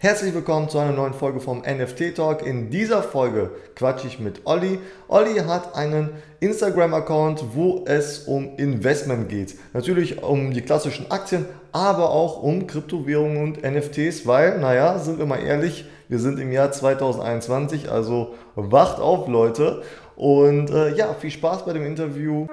Herzlich 0.00 0.32
willkommen 0.32 0.68
zu 0.68 0.78
einer 0.78 0.92
neuen 0.92 1.12
Folge 1.12 1.40
vom 1.40 1.62
NFT 1.62 2.14
Talk. 2.14 2.46
In 2.46 2.70
dieser 2.70 3.02
Folge 3.02 3.50
quatsche 3.74 4.06
ich 4.06 4.20
mit 4.20 4.42
Olli. 4.44 4.78
Olli 5.08 5.40
hat 5.40 5.74
einen 5.74 6.10
Instagram-Account, 6.38 7.46
wo 7.56 7.82
es 7.84 8.20
um 8.20 8.56
Investment 8.58 9.28
geht. 9.28 9.56
Natürlich 9.72 10.22
um 10.22 10.52
die 10.52 10.62
klassischen 10.62 11.10
Aktien, 11.10 11.46
aber 11.72 12.10
auch 12.10 12.40
um 12.44 12.68
Kryptowährungen 12.68 13.42
und 13.42 13.64
NFTs, 13.64 14.24
weil, 14.24 14.60
naja, 14.60 15.00
sind 15.00 15.18
wir 15.18 15.26
mal 15.26 15.42
ehrlich, 15.42 15.84
wir 16.08 16.20
sind 16.20 16.38
im 16.38 16.52
Jahr 16.52 16.70
2021, 16.70 17.90
also 17.90 18.36
wacht 18.54 19.00
auf, 19.00 19.26
Leute. 19.26 19.82
Und 20.14 20.70
äh, 20.70 20.94
ja, 20.94 21.12
viel 21.14 21.32
Spaß 21.32 21.64
bei 21.64 21.72
dem 21.72 21.84
Interview. 21.84 22.46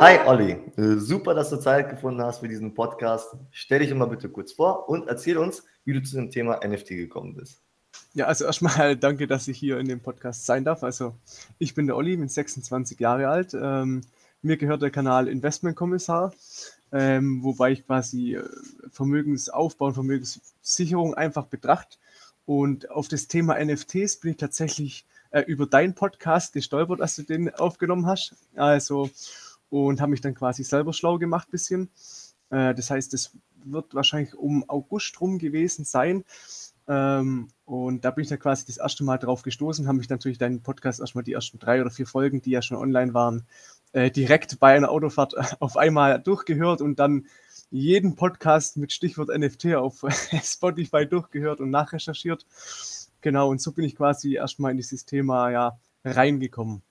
Hi 0.00 0.16
Olli, 0.26 0.52
äh, 0.76 0.96
super, 0.96 1.34
dass 1.34 1.50
du 1.50 1.56
Zeit 1.56 1.90
gefunden 1.90 2.22
hast 2.22 2.38
für 2.38 2.46
diesen 2.46 2.72
Podcast. 2.72 3.34
Stell 3.50 3.80
dich 3.80 3.92
mal 3.92 4.06
bitte 4.06 4.28
kurz 4.28 4.52
vor 4.52 4.88
und 4.88 5.08
erzähl 5.08 5.36
uns, 5.38 5.64
wie 5.84 5.92
du 5.92 6.00
zu 6.00 6.14
dem 6.14 6.30
Thema 6.30 6.60
NFT 6.64 6.90
gekommen 6.90 7.34
bist. 7.34 7.60
Ja, 8.14 8.26
also 8.26 8.44
erstmal 8.44 8.96
danke, 8.96 9.26
dass 9.26 9.48
ich 9.48 9.58
hier 9.58 9.76
in 9.78 9.88
dem 9.88 9.98
Podcast 9.98 10.46
sein 10.46 10.64
darf. 10.64 10.84
Also 10.84 11.16
ich 11.58 11.74
bin 11.74 11.88
der 11.88 11.96
Olli, 11.96 12.16
bin 12.16 12.28
26 12.28 13.00
Jahre 13.00 13.26
alt. 13.26 13.54
Ähm, 13.60 14.02
mir 14.40 14.56
gehört 14.56 14.82
der 14.82 14.90
Kanal 14.92 15.26
Investmentkommissar, 15.26 16.32
ähm, 16.92 17.42
wobei 17.42 17.72
ich 17.72 17.84
quasi 17.84 18.36
äh, 18.36 18.44
Vermögensaufbau 18.92 19.86
und 19.86 19.94
Vermögenssicherung 19.94 21.14
einfach 21.14 21.46
betrachte. 21.46 21.98
Und 22.46 22.88
auf 22.92 23.08
das 23.08 23.26
Thema 23.26 23.62
NFTs 23.62 24.20
bin 24.20 24.30
ich 24.30 24.36
tatsächlich 24.36 25.06
äh, 25.30 25.40
über 25.40 25.66
deinen 25.66 25.94
Podcast 25.94 26.52
gestolpert, 26.52 27.00
als 27.00 27.16
du 27.16 27.24
den 27.24 27.52
aufgenommen 27.52 28.06
hast. 28.06 28.36
Also 28.54 29.10
und 29.70 30.00
habe 30.00 30.10
mich 30.10 30.20
dann 30.20 30.34
quasi 30.34 30.64
selber 30.64 30.92
schlau 30.92 31.18
gemacht 31.18 31.50
bisschen. 31.50 31.90
Äh, 32.50 32.74
das 32.74 32.90
heißt, 32.90 33.14
es 33.14 33.36
wird 33.64 33.94
wahrscheinlich 33.94 34.34
um 34.34 34.68
August 34.68 35.20
rum 35.20 35.38
gewesen 35.38 35.84
sein. 35.84 36.24
Ähm, 36.86 37.48
und 37.66 38.04
da 38.04 38.10
bin 38.10 38.22
ich 38.22 38.30
dann 38.30 38.38
quasi 38.38 38.64
das 38.64 38.78
erste 38.78 39.04
Mal 39.04 39.18
drauf 39.18 39.42
gestoßen, 39.42 39.86
habe 39.86 39.98
mich 39.98 40.08
natürlich 40.08 40.38
deinen 40.38 40.62
Podcast 40.62 41.00
erstmal 41.00 41.24
die 41.24 41.34
ersten 41.34 41.58
drei 41.58 41.82
oder 41.82 41.90
vier 41.90 42.06
Folgen, 42.06 42.40
die 42.40 42.50
ja 42.50 42.62
schon 42.62 42.78
online 42.78 43.12
waren, 43.12 43.46
äh, 43.92 44.10
direkt 44.10 44.58
bei 44.58 44.74
einer 44.74 44.90
Autofahrt 44.90 45.34
auf 45.60 45.76
einmal 45.76 46.18
durchgehört 46.18 46.80
und 46.80 46.98
dann 46.98 47.26
jeden 47.70 48.16
Podcast 48.16 48.78
mit 48.78 48.92
Stichwort 48.92 49.28
NFT 49.28 49.74
auf 49.74 50.02
Spotify 50.42 51.06
durchgehört 51.06 51.60
und 51.60 51.68
nachrecherchiert. 51.68 52.46
Genau, 53.20 53.50
und 53.50 53.60
so 53.60 53.72
bin 53.72 53.84
ich 53.84 53.96
quasi 53.96 54.36
erstmal 54.36 54.70
in 54.70 54.78
dieses 54.78 55.04
Thema 55.04 55.50
ja 55.50 55.78
reingekommen. 56.04 56.82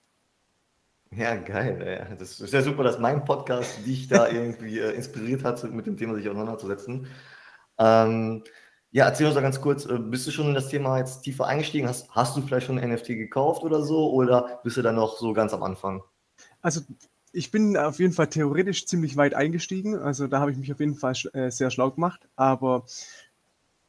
Ja, 1.15 1.35
geil. 1.35 2.07
Ja. 2.09 2.15
Das 2.15 2.39
ist 2.39 2.53
ja 2.53 2.61
super, 2.61 2.83
dass 2.83 2.99
mein 2.99 3.23
Podcast 3.25 3.85
dich 3.85 4.07
da 4.07 4.27
irgendwie 4.31 4.79
äh, 4.79 4.91
inspiriert 4.91 5.43
hat, 5.43 5.63
mit 5.71 5.85
dem 5.85 5.97
Thema 5.97 6.15
sich 6.15 6.27
auseinanderzusetzen. 6.27 7.07
Ähm, 7.77 8.43
ja, 8.91 9.05
erzähl 9.05 9.27
uns 9.27 9.35
doch 9.35 9.41
ganz 9.41 9.61
kurz, 9.61 9.85
äh, 9.85 9.97
bist 9.99 10.27
du 10.27 10.31
schon 10.31 10.47
in 10.47 10.53
das 10.53 10.69
Thema 10.69 10.97
jetzt 10.97 11.21
tiefer 11.21 11.45
eingestiegen? 11.45 11.87
Hast, 11.87 12.09
hast 12.11 12.35
du 12.35 12.41
vielleicht 12.41 12.67
schon 12.67 12.79
ein 12.79 12.89
NFT 12.89 13.07
gekauft 13.07 13.63
oder 13.63 13.83
so? 13.83 14.11
Oder 14.11 14.59
bist 14.63 14.77
du 14.77 14.81
da 14.81 14.91
noch 14.91 15.17
so 15.17 15.33
ganz 15.33 15.53
am 15.53 15.63
Anfang? 15.63 16.03
Also, 16.61 16.81
ich 17.31 17.51
bin 17.51 17.77
auf 17.77 17.99
jeden 17.99 18.13
Fall 18.13 18.27
theoretisch 18.27 18.87
ziemlich 18.87 19.17
weit 19.17 19.33
eingestiegen. 19.33 19.95
Also, 19.95 20.27
da 20.27 20.39
habe 20.39 20.51
ich 20.51 20.57
mich 20.57 20.71
auf 20.71 20.79
jeden 20.79 20.95
Fall 20.95 21.13
äh, 21.33 21.51
sehr 21.51 21.69
schlau 21.69 21.91
gemacht. 21.91 22.27
Aber 22.35 22.85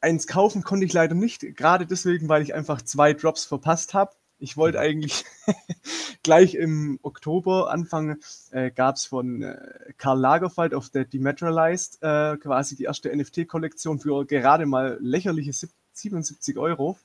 eins 0.01 0.27
kaufen 0.27 0.63
konnte 0.63 0.85
ich 0.85 0.93
leider 0.93 1.15
nicht. 1.15 1.41
Gerade 1.55 1.85
deswegen, 1.85 2.29
weil 2.29 2.41
ich 2.41 2.53
einfach 2.53 2.81
zwei 2.81 3.13
Drops 3.13 3.45
verpasst 3.45 3.93
habe. 3.93 4.11
Ich 4.39 4.55
wollte 4.55 4.79
eigentlich 4.79 5.25
gleich 6.23 6.55
im 6.55 6.97
Oktober, 7.03 7.69
Anfang, 7.69 8.17
äh, 8.51 8.71
gab 8.71 8.95
es 8.95 9.05
von 9.05 9.43
äh, 9.43 9.57
Karl 9.97 10.19
Lagerfeld 10.19 10.73
auf 10.73 10.89
der 10.89 11.05
Dematerialized 11.05 12.01
äh, 12.01 12.37
quasi 12.37 12.75
die 12.75 12.85
erste 12.85 13.15
NFT-Kollektion 13.15 13.99
für 13.99 14.25
gerade 14.25 14.65
mal 14.65 14.97
lächerliche 15.01 15.51
77 15.91 16.57
Euro. 16.57 16.97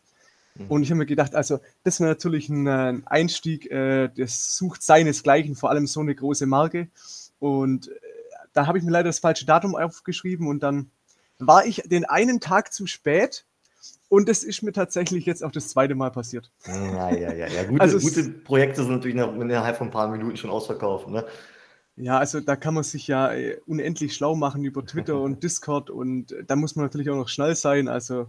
Mhm. 0.54 0.66
Und 0.68 0.82
ich 0.84 0.90
habe 0.90 0.98
mir 0.98 1.06
gedacht, 1.06 1.34
also 1.34 1.58
das 1.82 2.00
wäre 2.00 2.10
natürlich 2.10 2.48
ein, 2.48 2.68
ein 2.68 3.06
Einstieg, 3.06 3.70
äh, 3.70 4.08
das 4.16 4.56
sucht 4.56 4.82
seinesgleichen, 4.82 5.56
vor 5.56 5.70
allem 5.70 5.88
so 5.88 6.00
eine 6.00 6.14
große 6.14 6.46
Marke. 6.46 6.88
Und 7.40 7.88
äh, 7.88 7.94
da 8.52 8.66
habe 8.66 8.78
ich 8.78 8.84
mir 8.84 8.92
leider 8.92 9.08
das 9.08 9.18
falsche 9.18 9.44
Datum 9.44 9.74
aufgeschrieben 9.74 10.46
und 10.46 10.62
dann 10.62 10.90
war 11.38 11.66
ich 11.66 11.82
den 11.84 12.04
einen 12.04 12.40
Tag 12.40 12.72
zu 12.72 12.86
spät 12.86 13.44
und 14.08 14.28
es 14.28 14.44
ist 14.44 14.62
mir 14.62 14.72
tatsächlich 14.72 15.26
jetzt 15.26 15.42
auch 15.42 15.50
das 15.50 15.68
zweite 15.68 15.94
Mal 15.94 16.10
passiert. 16.10 16.50
Ja, 16.66 17.10
ja, 17.10 17.32
ja. 17.32 17.46
ja. 17.46 17.64
Gute, 17.64 17.80
also 17.80 17.98
gute 17.98 18.28
Projekte 18.30 18.82
sind 18.82 18.92
natürlich 18.92 19.16
innerhalb 19.16 19.76
von 19.76 19.88
ein 19.88 19.92
paar 19.92 20.08
Minuten 20.08 20.36
schon 20.36 20.50
ausverkauft. 20.50 21.08
Ne? 21.08 21.24
Ja, 21.96 22.18
also 22.18 22.40
da 22.40 22.56
kann 22.56 22.74
man 22.74 22.82
sich 22.82 23.06
ja 23.06 23.32
äh, 23.32 23.58
unendlich 23.66 24.14
schlau 24.14 24.34
machen 24.34 24.64
über 24.64 24.84
Twitter 24.84 25.20
und 25.20 25.42
Discord 25.42 25.90
und 25.90 26.32
äh, 26.32 26.44
da 26.44 26.56
muss 26.56 26.76
man 26.76 26.84
natürlich 26.84 27.10
auch 27.10 27.16
noch 27.16 27.28
schnell 27.28 27.54
sein. 27.54 27.88
Also 27.88 28.28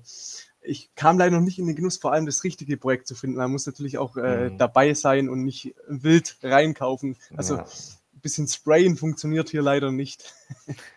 ich 0.61 0.93
kam 0.95 1.17
leider 1.17 1.35
noch 1.35 1.43
nicht 1.43 1.59
in 1.59 1.67
den 1.67 1.75
Genuss, 1.75 1.97
vor 1.97 2.13
allem 2.13 2.25
das 2.25 2.43
richtige 2.43 2.77
Projekt 2.77 3.07
zu 3.07 3.15
finden. 3.15 3.37
Man 3.37 3.51
muss 3.51 3.65
natürlich 3.65 3.97
auch 3.97 4.17
äh, 4.17 4.49
mhm. 4.49 4.57
dabei 4.57 4.93
sein 4.93 5.29
und 5.29 5.43
nicht 5.43 5.75
wild 5.87 6.37
reinkaufen. 6.43 7.17
Also 7.35 7.55
ja. 7.55 7.61
ein 7.63 8.21
bisschen 8.21 8.47
Sprayen 8.47 8.97
funktioniert 8.97 9.49
hier 9.49 9.61
leider 9.61 9.91
nicht. 9.91 10.33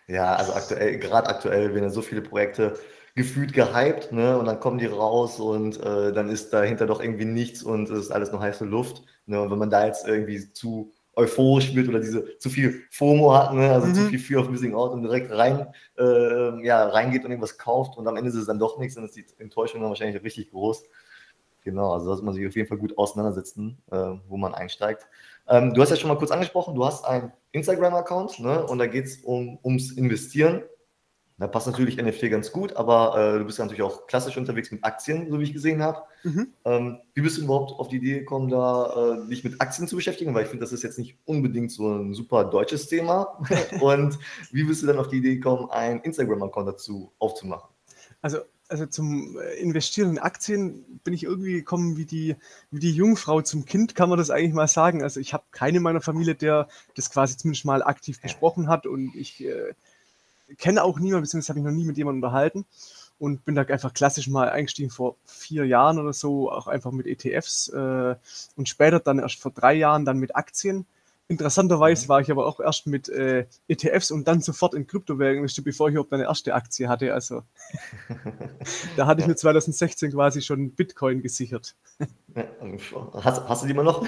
Ja, 0.07 0.35
also 0.35 0.53
aktuell, 0.53 0.97
gerade 0.97 1.27
aktuell 1.27 1.73
werden 1.75 1.91
so 1.91 2.01
viele 2.01 2.21
Projekte 2.21 2.79
gefühlt 3.19 3.51
gehypt, 3.51 4.13
ne? 4.13 4.37
Und 4.37 4.45
dann 4.45 4.61
kommen 4.61 4.77
die 4.77 4.85
raus 4.85 5.41
und 5.41 5.77
äh, 5.81 6.13
dann 6.13 6.29
ist 6.29 6.53
dahinter 6.53 6.85
doch 6.85 7.01
irgendwie 7.01 7.25
nichts 7.25 7.61
und 7.61 7.89
es 7.89 8.05
ist 8.05 8.11
alles 8.11 8.31
nur 8.31 8.39
heiße 8.39 8.63
Luft. 8.63 9.03
Ne? 9.25 9.41
Und 9.41 9.51
wenn 9.51 9.59
man 9.59 9.69
da 9.69 9.85
jetzt 9.85 10.07
irgendwie 10.07 10.53
zu 10.53 10.93
euphorisch 11.17 11.75
wird 11.75 11.89
oder 11.89 11.99
diese 11.99 12.37
zu 12.37 12.49
viel 12.49 12.81
FOMO 12.91 13.33
hat, 13.33 13.53
ne? 13.53 13.73
also 13.73 13.87
mhm. 13.87 13.93
zu 13.93 14.01
viel 14.05 14.19
Fear 14.19 14.41
of 14.41 14.49
Missing 14.49 14.73
Out 14.73 14.93
und 14.93 15.03
direkt 15.03 15.31
rein, 15.31 15.67
äh, 15.97 16.65
ja, 16.65 16.87
reingeht 16.87 17.25
und 17.25 17.31
irgendwas 17.31 17.57
kauft 17.57 17.97
und 17.97 18.07
am 18.07 18.15
Ende 18.15 18.29
ist 18.29 18.35
es 18.35 18.45
dann 18.45 18.57
doch 18.57 18.79
nichts, 18.79 18.95
dann 18.95 19.03
ist 19.03 19.17
die 19.17 19.25
Enttäuschung 19.37 19.81
dann 19.81 19.89
wahrscheinlich 19.89 20.23
richtig 20.23 20.51
groß. 20.51 20.85
Genau, 21.65 21.91
also 21.91 22.05
sollte 22.05 22.23
man 22.23 22.33
sich 22.33 22.47
auf 22.47 22.55
jeden 22.55 22.69
Fall 22.69 22.77
gut 22.77 22.97
auseinandersetzen, 22.97 23.79
äh, 23.91 24.13
wo 24.29 24.37
man 24.37 24.55
einsteigt. 24.55 25.05
Ähm, 25.49 25.73
du 25.73 25.81
hast 25.81 25.89
ja 25.89 25.97
schon 25.97 26.07
mal 26.07 26.17
kurz 26.17 26.31
angesprochen, 26.31 26.73
du 26.73 26.85
hast 26.85 27.03
einen 27.03 27.33
Instagram-Account 27.51 28.39
ne? 28.39 28.65
und 28.65 28.77
da 28.77 28.87
geht 28.87 29.07
es 29.07 29.17
um, 29.17 29.59
ums 29.61 29.91
Investieren. 29.91 30.63
Da 31.39 31.47
passt 31.47 31.67
natürlich 31.67 31.95
NFT 31.95 32.29
ganz 32.29 32.51
gut, 32.51 32.75
aber 32.75 33.17
äh, 33.17 33.39
du 33.39 33.45
bist 33.45 33.57
ja 33.59 33.63
natürlich 33.63 33.81
auch 33.81 34.07
klassisch 34.07 34.35
unterwegs 34.35 34.71
mit 34.71 34.83
Aktien, 34.83 35.31
so 35.31 35.39
wie 35.39 35.43
ich 35.43 35.53
gesehen 35.53 35.81
habe. 35.81 36.03
Mhm. 36.23 36.47
Ähm, 36.65 36.97
wie 37.13 37.21
bist 37.21 37.37
du 37.37 37.43
überhaupt 37.43 37.71
auf 37.79 37.87
die 37.87 37.95
Idee 37.95 38.19
gekommen, 38.19 38.49
da 38.49 39.23
äh, 39.23 39.29
dich 39.29 39.45
mit 39.45 39.61
Aktien 39.61 39.87
zu 39.87 39.95
beschäftigen? 39.95 40.33
Weil 40.35 40.43
ich 40.43 40.49
finde, 40.49 40.65
das 40.65 40.73
ist 40.73 40.83
jetzt 40.83 40.99
nicht 40.99 41.17
unbedingt 41.23 41.71
so 41.71 41.87
ein 41.87 42.13
super 42.13 42.43
deutsches 42.43 42.87
Thema. 42.87 43.39
Und 43.79 44.19
wie 44.51 44.65
bist 44.65 44.83
du 44.83 44.87
dann 44.87 44.99
auf 44.99 45.07
die 45.07 45.17
Idee 45.17 45.35
gekommen, 45.35 45.69
einen 45.71 46.01
Instagram-Account 46.01 46.67
dazu 46.67 47.13
aufzumachen? 47.19 47.69
Also, 48.21 48.39
also 48.67 48.85
zum 48.87 49.39
äh, 49.39 49.61
Investieren 49.61 50.09
in 50.09 50.19
Aktien 50.19 50.99
bin 51.05 51.13
ich 51.13 51.23
irgendwie 51.23 51.53
gekommen 51.53 51.95
wie 51.95 52.05
die, 52.05 52.35
wie 52.69 52.79
die 52.79 52.91
Jungfrau 52.91 53.41
zum 53.41 53.63
Kind, 53.63 53.95
kann 53.95 54.09
man 54.09 54.17
das 54.17 54.29
eigentlich 54.29 54.53
mal 54.53 54.67
sagen. 54.67 55.03
Also 55.03 55.21
ich 55.21 55.33
habe 55.33 55.45
keine 55.51 55.77
in 55.77 55.83
meiner 55.83 56.01
Familie, 56.01 56.35
der 56.35 56.67
das 56.95 57.09
quasi 57.09 57.37
zumindest 57.37 57.63
mal 57.63 57.81
aktiv 57.81 58.21
besprochen 58.21 58.67
hat 58.67 58.85
und 58.85 59.15
ich 59.15 59.45
äh, 59.45 59.73
kenne 60.57 60.83
auch 60.83 60.99
niemanden, 60.99 61.23
beziehungsweise 61.23 61.49
habe 61.49 61.59
ich 61.59 61.65
noch 61.65 61.77
nie 61.77 61.85
mit 61.85 61.97
jemandem 61.97 62.23
unterhalten 62.23 62.65
und 63.19 63.45
bin 63.45 63.55
da 63.55 63.63
einfach 63.63 63.93
klassisch 63.93 64.27
mal 64.27 64.49
eingestiegen 64.49 64.89
vor 64.89 65.17
vier 65.25 65.65
Jahren 65.65 65.99
oder 65.99 66.13
so, 66.13 66.51
auch 66.51 66.67
einfach 66.67 66.91
mit 66.91 67.05
ETFs 67.05 67.67
äh, 67.69 68.15
und 68.55 68.69
später 68.69 68.99
dann 68.99 69.19
erst 69.19 69.41
vor 69.41 69.51
drei 69.51 69.73
Jahren 69.73 70.05
dann 70.05 70.17
mit 70.17 70.35
Aktien. 70.35 70.85
Interessanterweise 71.27 72.05
mhm. 72.05 72.09
war 72.09 72.21
ich 72.21 72.31
aber 72.31 72.47
auch 72.47 72.59
erst 72.59 72.87
mit 72.87 73.07
äh, 73.09 73.45
ETFs 73.67 74.09
und 74.09 74.27
dann 74.27 74.41
sofort 74.41 74.73
in 74.73 74.87
Kryptowährungen, 74.87 75.47
bevor 75.63 75.89
ich 75.89 75.93
überhaupt 75.93 76.09
meine 76.09 76.23
erste 76.23 76.55
Aktie 76.55 76.89
hatte. 76.89 77.13
Also 77.13 77.43
da 78.97 79.05
hatte 79.05 79.21
ich 79.21 79.27
mir 79.27 79.35
2016 79.35 80.11
quasi 80.11 80.41
schon 80.41 80.71
Bitcoin 80.71 81.21
gesichert. 81.21 81.75
Hast, 83.13 83.47
hast 83.47 83.61
du 83.61 83.67
die 83.67 83.73
immer 83.73 83.83
noch? 83.83 84.07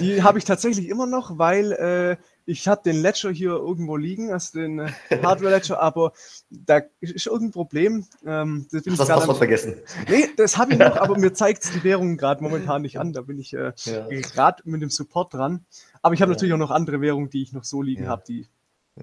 die 0.00 0.22
habe 0.22 0.38
ich 0.38 0.44
tatsächlich 0.44 0.88
immer 0.88 1.06
noch, 1.06 1.38
weil 1.38 1.72
äh, 1.72 2.16
ich 2.46 2.68
habe 2.68 2.82
den 2.84 3.00
Ledger 3.00 3.30
hier 3.30 3.50
irgendwo 3.50 3.96
liegen, 3.96 4.32
also 4.32 4.58
den 4.58 4.78
äh, 4.80 4.90
Hardware 5.22 5.50
Ledger, 5.50 5.80
aber 5.80 6.12
da 6.50 6.80
ist 7.00 7.26
irgendein 7.26 7.52
Problem. 7.52 8.06
Ähm, 8.26 8.66
das 8.70 8.82
bin 8.82 8.92
Hast 8.92 9.00
das 9.00 9.08
Passwort 9.08 9.38
vergessen? 9.38 9.76
Nee, 10.08 10.28
das 10.36 10.58
habe 10.58 10.72
ich 10.72 10.78
noch, 10.78 10.96
aber 11.00 11.18
mir 11.18 11.32
zeigt 11.32 11.64
es 11.64 11.72
die 11.72 11.84
Währung 11.84 12.16
gerade 12.16 12.42
momentan 12.42 12.82
nicht 12.82 12.98
an. 12.98 13.12
Da 13.12 13.22
bin 13.22 13.38
ich 13.38 13.52
äh, 13.54 13.72
ja. 13.84 14.06
gerade 14.08 14.62
mit 14.64 14.82
dem 14.82 14.90
Support 14.90 15.34
dran. 15.34 15.64
Aber 16.02 16.14
ich 16.14 16.22
habe 16.22 16.30
ja. 16.30 16.34
natürlich 16.34 16.54
auch 16.54 16.58
noch 16.58 16.70
andere 16.70 17.00
Währungen, 17.00 17.30
die 17.30 17.42
ich 17.42 17.52
noch 17.52 17.64
so 17.64 17.82
liegen 17.82 18.04
ja. 18.04 18.10
habe, 18.10 18.22
die, 18.26 18.48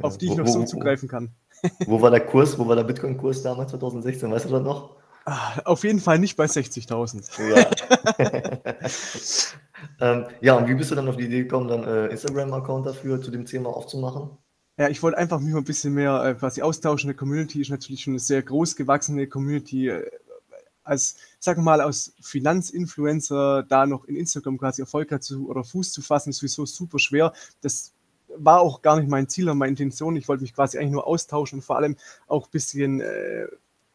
auf 0.01 0.17
die 0.17 0.25
ich 0.25 0.31
wo, 0.31 0.37
noch 0.37 0.47
so 0.47 0.61
wo, 0.61 0.65
zugreifen 0.65 1.07
kann. 1.07 1.31
Wo 1.85 2.01
war 2.01 2.11
der 2.11 2.25
Kurs, 2.25 2.57
wo 2.57 2.67
war 2.67 2.75
der 2.75 2.83
Bitcoin-Kurs 2.83 3.43
damals 3.43 3.71
2016? 3.71 4.31
Weißt 4.31 4.45
du 4.45 4.49
das 4.49 4.63
noch? 4.63 4.97
Ah, 5.25 5.59
auf 5.65 5.83
jeden 5.83 5.99
Fall 5.99 6.17
nicht 6.17 6.37
bei 6.37 6.45
60.000. 6.45 7.29
Ja. 7.49 8.58
ähm, 10.01 10.25
ja, 10.41 10.55
und 10.55 10.67
wie 10.67 10.75
bist 10.75 10.91
du 10.91 10.95
dann 10.95 11.07
auf 11.07 11.17
die 11.17 11.25
Idee 11.25 11.43
gekommen, 11.43 11.67
dann 11.67 11.83
äh, 11.83 12.07
Instagram-Account 12.07 12.85
dafür 12.85 13.21
zu 13.21 13.31
dem 13.31 13.45
Thema 13.45 13.69
aufzumachen? 13.69 14.37
Ja, 14.77 14.87
ich 14.87 15.03
wollte 15.03 15.17
einfach 15.17 15.39
mich 15.39 15.51
mal 15.51 15.59
ein 15.59 15.65
bisschen 15.65 15.93
mehr 15.93 16.23
äh, 16.23 16.33
quasi 16.35 16.61
austauschen. 16.61 17.09
Die 17.09 17.15
Community 17.15 17.61
ist 17.61 17.69
natürlich 17.69 18.01
schon 18.01 18.13
eine 18.13 18.19
sehr 18.19 18.41
groß 18.41 18.75
gewachsene 18.75 19.27
Community. 19.27 19.89
Äh, 19.89 20.09
als, 20.83 21.17
sagen 21.39 21.61
wir 21.61 21.65
mal, 21.65 21.81
als 21.81 22.13
Finanzinfluencer 22.21 23.63
da 23.63 23.85
noch 23.85 24.05
in 24.05 24.15
Instagram 24.15 24.57
quasi 24.57 24.81
Erfolg 24.81 25.11
hat 25.11 25.23
zu, 25.23 25.49
oder 25.49 25.63
Fuß 25.63 25.91
zu 25.91 26.01
fassen, 26.01 26.29
ist 26.31 26.37
sowieso 26.37 26.65
super 26.65 26.97
schwer. 26.97 27.33
Das 27.61 27.93
war 28.35 28.61
auch 28.61 28.81
gar 28.81 28.97
nicht 28.97 29.09
mein 29.09 29.27
Ziel 29.27 29.49
und 29.49 29.57
meine 29.57 29.71
Intention. 29.71 30.15
Ich 30.15 30.27
wollte 30.27 30.43
mich 30.43 30.53
quasi 30.53 30.77
eigentlich 30.77 30.91
nur 30.91 31.07
austauschen 31.07 31.59
und 31.59 31.63
vor 31.63 31.77
allem 31.77 31.97
auch 32.27 32.47
ein 32.47 32.51
bisschen 32.51 33.01
äh, 33.01 33.47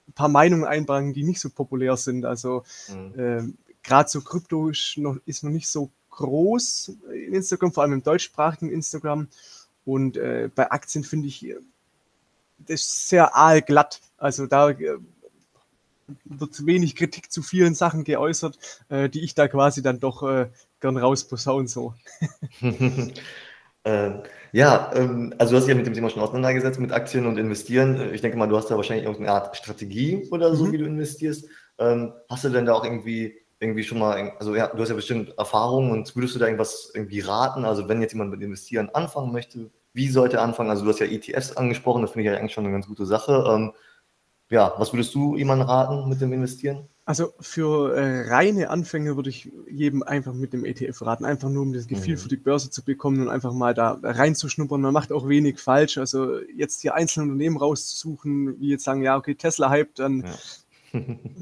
ein 0.09 0.13
paar 0.15 0.29
Meinungen 0.29 0.65
einbringen, 0.65 1.15
die 1.15 1.25
nicht 1.25 1.41
so 1.41 1.51
populär 1.51 1.97
sind. 1.97 2.25
Also 2.25 2.63
mhm. 2.89 3.19
äh, 3.19 3.64
gerade 3.85 4.09
so 4.09 4.21
Krypto 4.21 4.69
ist 4.69 4.97
noch, 4.97 5.17
ist 5.27 5.45
noch 5.45 5.51
nicht 5.51 5.69
so 5.69 5.91
groß 6.11 6.93
in 7.13 7.35
Instagram, 7.35 7.73
vor 7.73 7.83
allem 7.85 7.93
im 7.93 8.03
deutschsprachigen 8.03 8.71
Instagram. 8.71 9.29
Und 9.85 10.17
äh, 10.17 10.49
bei 10.53 10.71
Aktien 10.71 11.05
finde 11.05 11.29
ich 11.29 11.45
äh, 11.45 11.57
das 12.59 12.81
ist 12.81 13.09
sehr 13.09 13.37
aalglatt. 13.37 14.01
Also 14.17 14.47
da 14.47 14.71
äh, 14.71 14.99
wird 16.25 16.67
wenig 16.67 16.97
Kritik 16.97 17.31
zu 17.31 17.43
vielen 17.43 17.75
Sachen 17.75 18.05
geäußert, 18.05 18.59
äh, 18.89 19.09
die 19.09 19.23
ich 19.23 19.35
da 19.35 19.49
quasi 19.49 19.83
dann 19.83 20.01
doch 20.01 20.23
äh, 20.23 20.49
gern 20.81 20.97
rausposaun 20.97 21.67
so. 21.67 21.95
Ähm, 23.87 24.23
ja, 24.53 24.91
ähm, 24.95 25.35
also 25.37 25.51
du 25.51 25.57
hast 25.59 25.65
dich 25.65 25.73
ja 25.73 25.77
mit 25.77 25.87
dem 25.87 25.93
Thema 25.93 26.09
schon 26.09 26.23
auseinandergesetzt, 26.23 26.81
mit 26.81 26.91
Aktien 26.91 27.27
und 27.27 27.37
Investieren. 27.37 28.01
Äh, 28.01 28.15
ich 28.15 28.23
denke 28.23 28.39
mal, 28.39 28.47
du 28.47 28.57
hast 28.57 28.71
da 28.71 28.77
wahrscheinlich 28.77 29.05
irgendeine 29.05 29.37
Art 29.37 29.55
Strategie 29.59 30.27
oder 30.31 30.55
so, 30.57 30.65
mhm. 30.65 30.73
wie 30.73 30.79
du 30.79 30.87
investierst. 30.87 31.47
Ähm, 31.77 32.15
hast 32.31 32.45
du 32.45 32.49
denn 32.49 32.65
da 32.65 32.73
auch 32.73 32.85
irgendwie, 32.85 33.44
irgendwie 33.65 33.83
schon 33.83 33.99
mal, 33.99 34.33
also 34.39 34.55
ja, 34.55 34.69
du 34.69 34.81
hast 34.81 34.91
ja 34.91 34.95
bestimmt 34.95 35.37
Erfahrungen 35.39 35.91
und 35.91 36.15
würdest 36.15 36.35
du 36.35 36.39
da 36.39 36.47
irgendwas 36.47 36.91
irgendwie 36.95 37.21
raten? 37.21 37.65
Also 37.65 37.89
wenn 37.89 38.01
jetzt 38.01 38.13
jemand 38.13 38.31
mit 38.31 38.43
Investieren 38.43 38.91
anfangen 38.91 39.33
möchte, 39.33 39.71
wie 39.93 40.09
sollte 40.09 40.37
er 40.37 40.43
anfangen? 40.43 40.71
Also 40.71 40.85
du 40.85 40.91
hast 40.91 41.01
ja 41.01 41.07
ETFs 41.07 41.57
angesprochen, 41.57 42.03
das 42.03 42.13
finde 42.13 42.29
ich 42.29 42.33
ja 42.33 42.39
eigentlich 42.39 42.53
schon 42.53 42.65
eine 42.65 42.73
ganz 42.73 42.87
gute 42.87 43.07
Sache. 43.07 43.45
Ähm, 43.49 43.73
ja, 44.51 44.75
was 44.77 44.93
würdest 44.93 45.15
du 45.15 45.37
jemandem 45.37 45.69
raten 45.69 46.09
mit 46.09 46.21
dem 46.21 46.33
Investieren? 46.33 46.89
Also 47.07 47.35
für 47.39 47.95
äh, 47.95 48.29
reine 48.31 48.71
Anfänger 48.71 49.15
würde 49.17 49.29
ich 49.29 49.53
jedem 49.71 50.03
einfach 50.03 50.33
mit 50.33 50.55
dem 50.55 50.65
ETF 50.65 51.03
raten, 51.03 51.27
einfach 51.27 51.51
nur 51.51 51.63
um 51.63 51.73
das 51.75 51.87
Gefühl 51.87 52.15
mhm. 52.15 52.19
für 52.19 52.29
die 52.29 52.37
Börse 52.37 52.71
zu 52.71 52.83
bekommen 52.83 53.21
und 53.21 53.29
einfach 53.29 53.53
mal 53.53 53.75
da 53.75 53.99
reinzuschnuppern. 54.03 54.81
Man 54.81 54.95
macht 54.95 55.13
auch 55.13 55.29
wenig 55.29 55.59
falsch. 55.59 55.99
Also 55.99 56.41
jetzt 56.57 56.81
hier 56.81 56.95
einzelne 56.95 57.25
Unternehmen 57.25 57.59
rauszusuchen, 57.59 58.59
wie 58.59 58.71
jetzt 58.71 58.85
sagen, 58.85 59.03
ja, 59.03 59.19
okay, 59.19 59.35
Tesla 59.35 59.69
hype, 59.69 59.95
dann 59.97 60.23
ja. 60.23 60.35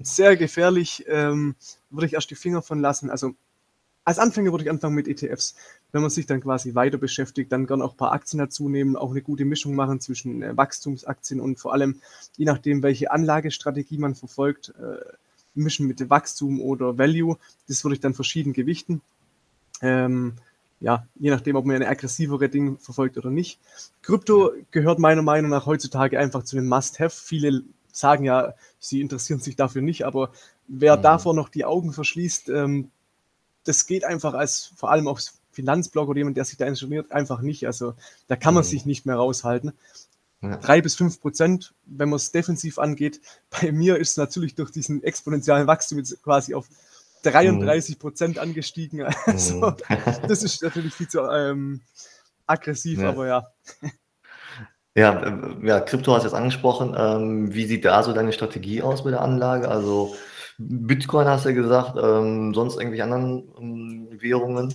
Sehr 0.03 0.37
gefährlich, 0.37 1.05
ähm, 1.09 1.55
würde 1.91 2.07
ich 2.07 2.15
erst 2.15 2.31
die 2.31 2.35
Finger 2.35 2.63
von 2.63 2.81
lassen. 2.81 3.11
Also 3.11 3.35
als 4.05 4.19
Anfänger 4.19 4.51
würde 4.51 4.65
ich 4.65 4.71
anfangen 4.71 4.97
mit 4.97 5.07
ETFs. 5.07 5.55
Wenn 5.93 6.03
man 6.03 6.11
sich 6.11 6.27
dann 6.27 6.41
quasi 6.41 6.75
weiter 6.75 6.99
beschäftigt, 6.99 7.53
dann 7.53 7.67
gerne 7.67 7.85
auch 7.85 7.93
ein 7.93 7.97
paar 7.97 8.13
Aktien 8.13 8.39
dazu 8.39 8.69
nehmen, 8.69 8.97
auch 8.97 9.11
eine 9.11 9.23
gute 9.23 9.45
Mischung 9.45 9.75
machen 9.75 10.01
zwischen 10.01 10.43
äh, 10.43 10.57
Wachstumsaktien 10.57 11.41
und 11.41 11.61
vor 11.61 11.73
allem, 11.73 12.01
je 12.37 12.45
nachdem, 12.45 12.83
welche 12.83 13.13
Anlagestrategie 13.13 13.99
man 13.99 14.15
verfolgt, 14.15 14.75
äh, 14.81 15.05
mischen 15.55 15.87
mit 15.87 16.09
Wachstum 16.11 16.61
oder 16.61 16.99
Value. 16.99 17.37
Das 17.69 17.85
würde 17.85 17.95
ich 17.95 18.01
dann 18.01 18.15
verschieden 18.15 18.53
gewichten. 18.53 19.03
Ähm, 19.83 20.35
ja, 20.81 21.07
je 21.15 21.31
nachdem, 21.31 21.55
ob 21.57 21.65
man 21.65 21.77
eine 21.77 21.89
aggressivere 21.89 22.49
Ding 22.49 22.79
verfolgt 22.79 23.17
oder 23.17 23.31
nicht. 23.31 23.61
Krypto 24.03 24.53
gehört 24.73 24.99
meiner 24.99 25.23
Meinung 25.23 25.51
nach 25.51 25.67
heutzutage 25.67 26.19
einfach 26.19 26.43
zu 26.43 26.57
den 26.57 26.67
Must-Have. 26.67 27.11
Viele 27.11 27.63
sagen 27.93 28.25
ja, 28.25 28.55
sie 28.79 29.01
interessieren 29.01 29.41
sich 29.41 29.55
dafür 29.55 29.83
nicht, 29.83 30.05
aber 30.05 30.33
wer 30.67 30.97
mhm. 30.97 31.03
davor 31.03 31.35
noch 31.35 31.49
die 31.49 31.65
Augen 31.65 31.93
verschließt, 31.93 32.49
ähm, 32.49 32.91
das 33.65 33.87
geht 33.87 34.05
einfach 34.05 34.35
als 34.35 34.73
vor 34.77 34.91
allem 34.91 35.07
aufs 35.07 35.39
Finanzblog 35.53 36.09
oder 36.09 36.19
jemand, 36.19 36.37
der 36.37 36.45
sich 36.45 36.57
da 36.57 36.67
informiert, 36.67 37.13
einfach 37.13 37.43
nicht. 37.43 37.67
Also 37.67 37.95
da 38.27 38.37
kann 38.37 38.55
man 38.55 38.65
mhm. 38.65 38.69
sich 38.69 38.87
nicht 38.87 39.07
mehr 39.07 39.17
raushalten. 39.17 39.73
Ja. 40.41 40.57
Drei 40.57 40.81
bis 40.81 40.97
fünf 40.97 41.21
Prozent, 41.21 41.73
wenn 41.85 42.09
man 42.09 42.17
es 42.17 42.33
defensiv 42.33 42.79
angeht. 42.79 43.21
Bei 43.51 43.71
mir 43.71 43.99
ist 43.99 44.13
es 44.13 44.17
natürlich 44.17 44.57
durch 44.57 44.73
diesen 44.73 45.05
exponentiellen 45.05 45.69
Wachstum 45.69 45.99
jetzt 45.99 46.21
quasi 46.23 46.55
auf 46.55 46.69
33 47.23 47.99
Prozent 47.99 48.37
mhm. 48.37 48.43
angestiegen. 48.43 49.07
Also 49.27 49.71
mhm. 49.71 49.77
das 50.27 50.43
ist 50.43 50.63
natürlich 50.63 50.95
viel 50.95 51.09
zu 51.09 51.21
ähm, 51.21 51.81
aggressiv, 52.47 53.01
ja. 53.01 53.11
aber 53.11 53.27
ja. 53.29 53.47
Ja, 54.95 55.23
äh, 55.23 55.67
ja, 55.67 55.81
Krypto 55.81 56.13
hast 56.13 56.23
du 56.23 56.29
jetzt 56.29 56.37
angesprochen. 56.37 56.95
Ähm, 56.97 57.55
wie 57.55 57.67
sieht 57.67 57.85
da 57.85 58.03
so 58.03 58.13
deine 58.13 58.33
Strategie 58.33 58.83
aus 58.83 59.05
mit 59.05 59.15
der 59.15 59.23
Anlage? 59.23 59.69
Also 59.69 60.15
Bitcoin 60.59 61.27
hast 61.27 61.47
du 61.47 61.55
gesagt, 61.55 61.97
ähm, 61.97 62.53
sonst 62.55 62.77
irgendwelche 62.77 63.05
anderen 63.05 63.49
ähm, 63.59 64.09
Währungen? 64.21 64.75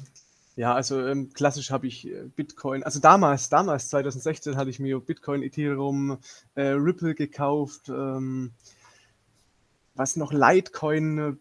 Ja, 0.56 0.74
also 0.74 1.06
ähm, 1.06 1.32
klassisch 1.34 1.70
habe 1.70 1.86
ich 1.86 2.08
äh, 2.08 2.24
Bitcoin, 2.36 2.82
also 2.84 3.00
damals, 3.00 3.50
damals 3.50 3.90
2016 3.90 4.58
hatte 4.58 4.72
ich 4.72 4.80
mir 4.80 5.00
Bitcoin, 5.00 5.44
Ethereum, 5.44 6.18
äh, 6.56 6.70
Ripple 6.70 7.14
gekauft, 7.14 7.90
ähm, 7.90 8.54
was 9.94 10.16
noch 10.16 10.34
Litecoin, 10.34 11.18
äh, 11.20 11.34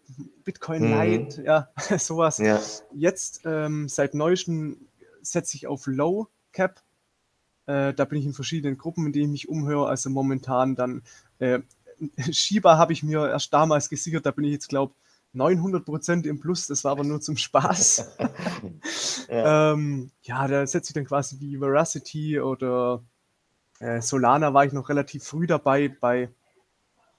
Bitcoin 0.44 0.90
mhm. 0.90 1.00
Lite, 1.00 1.42
ja, 1.42 1.68
sowas. 1.98 2.36
Ja. 2.36 2.60
Jetzt 2.94 3.40
ähm, 3.46 3.88
seit 3.88 4.12
neuestem 4.12 4.86
setze 5.22 5.56
ich 5.56 5.66
auf 5.66 5.86
Low 5.86 6.28
Cap. 6.52 6.82
Äh, 7.66 7.94
da 7.94 8.04
bin 8.04 8.18
ich 8.18 8.26
in 8.26 8.32
verschiedenen 8.32 8.78
Gruppen, 8.78 9.06
in 9.06 9.12
denen 9.12 9.34
ich 9.34 9.44
mich 9.44 9.48
umhöre. 9.48 9.88
Also 9.88 10.10
momentan 10.10 10.76
dann 10.76 11.02
äh, 11.38 11.60
Shiba 12.30 12.76
habe 12.78 12.92
ich 12.92 13.02
mir 13.02 13.28
erst 13.28 13.52
damals 13.52 13.88
gesichert, 13.88 14.26
da 14.26 14.30
bin 14.30 14.44
ich 14.44 14.52
jetzt, 14.52 14.68
glaube 14.68 14.92
ich, 14.94 15.06
900% 15.40 16.26
im 16.26 16.40
Plus, 16.40 16.66
das 16.66 16.82
war 16.84 16.92
aber 16.92 17.04
nur 17.04 17.20
zum 17.20 17.36
Spaß. 17.36 18.16
ja. 19.28 19.72
Ähm, 19.72 20.10
ja, 20.22 20.48
da 20.48 20.66
setze 20.66 20.90
ich 20.90 20.94
dann 20.94 21.04
quasi 21.04 21.38
wie 21.40 21.58
Veracity 21.58 22.40
oder 22.40 23.02
äh, 23.80 24.00
Solana 24.00 24.54
war 24.54 24.64
ich 24.64 24.72
noch 24.72 24.88
relativ 24.88 25.24
früh 25.24 25.46
dabei, 25.46 25.88
bei 25.88 26.30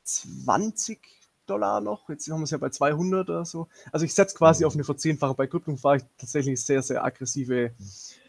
20 0.04 1.00
Dollar 1.46 1.80
noch. 1.80 2.10
Jetzt 2.10 2.30
haben 2.30 2.40
wir 2.40 2.46
es 2.46 2.52
ja 2.52 2.58
bei 2.58 2.70
200 2.70 3.30
oder 3.30 3.46
so. 3.46 3.68
Also 3.92 4.06
ich 4.06 4.14
setze 4.14 4.36
quasi 4.36 4.64
mhm. 4.64 4.68
auf 4.68 4.74
eine 4.74 4.84
Verzehnfache. 4.84 5.36
Bei 5.36 5.48
Krypto 5.48 5.76
fahre 5.76 5.98
ich 5.98 6.04
tatsächlich 6.18 6.64
sehr, 6.64 6.82
sehr 6.82 7.04
aggressive, 7.04 7.72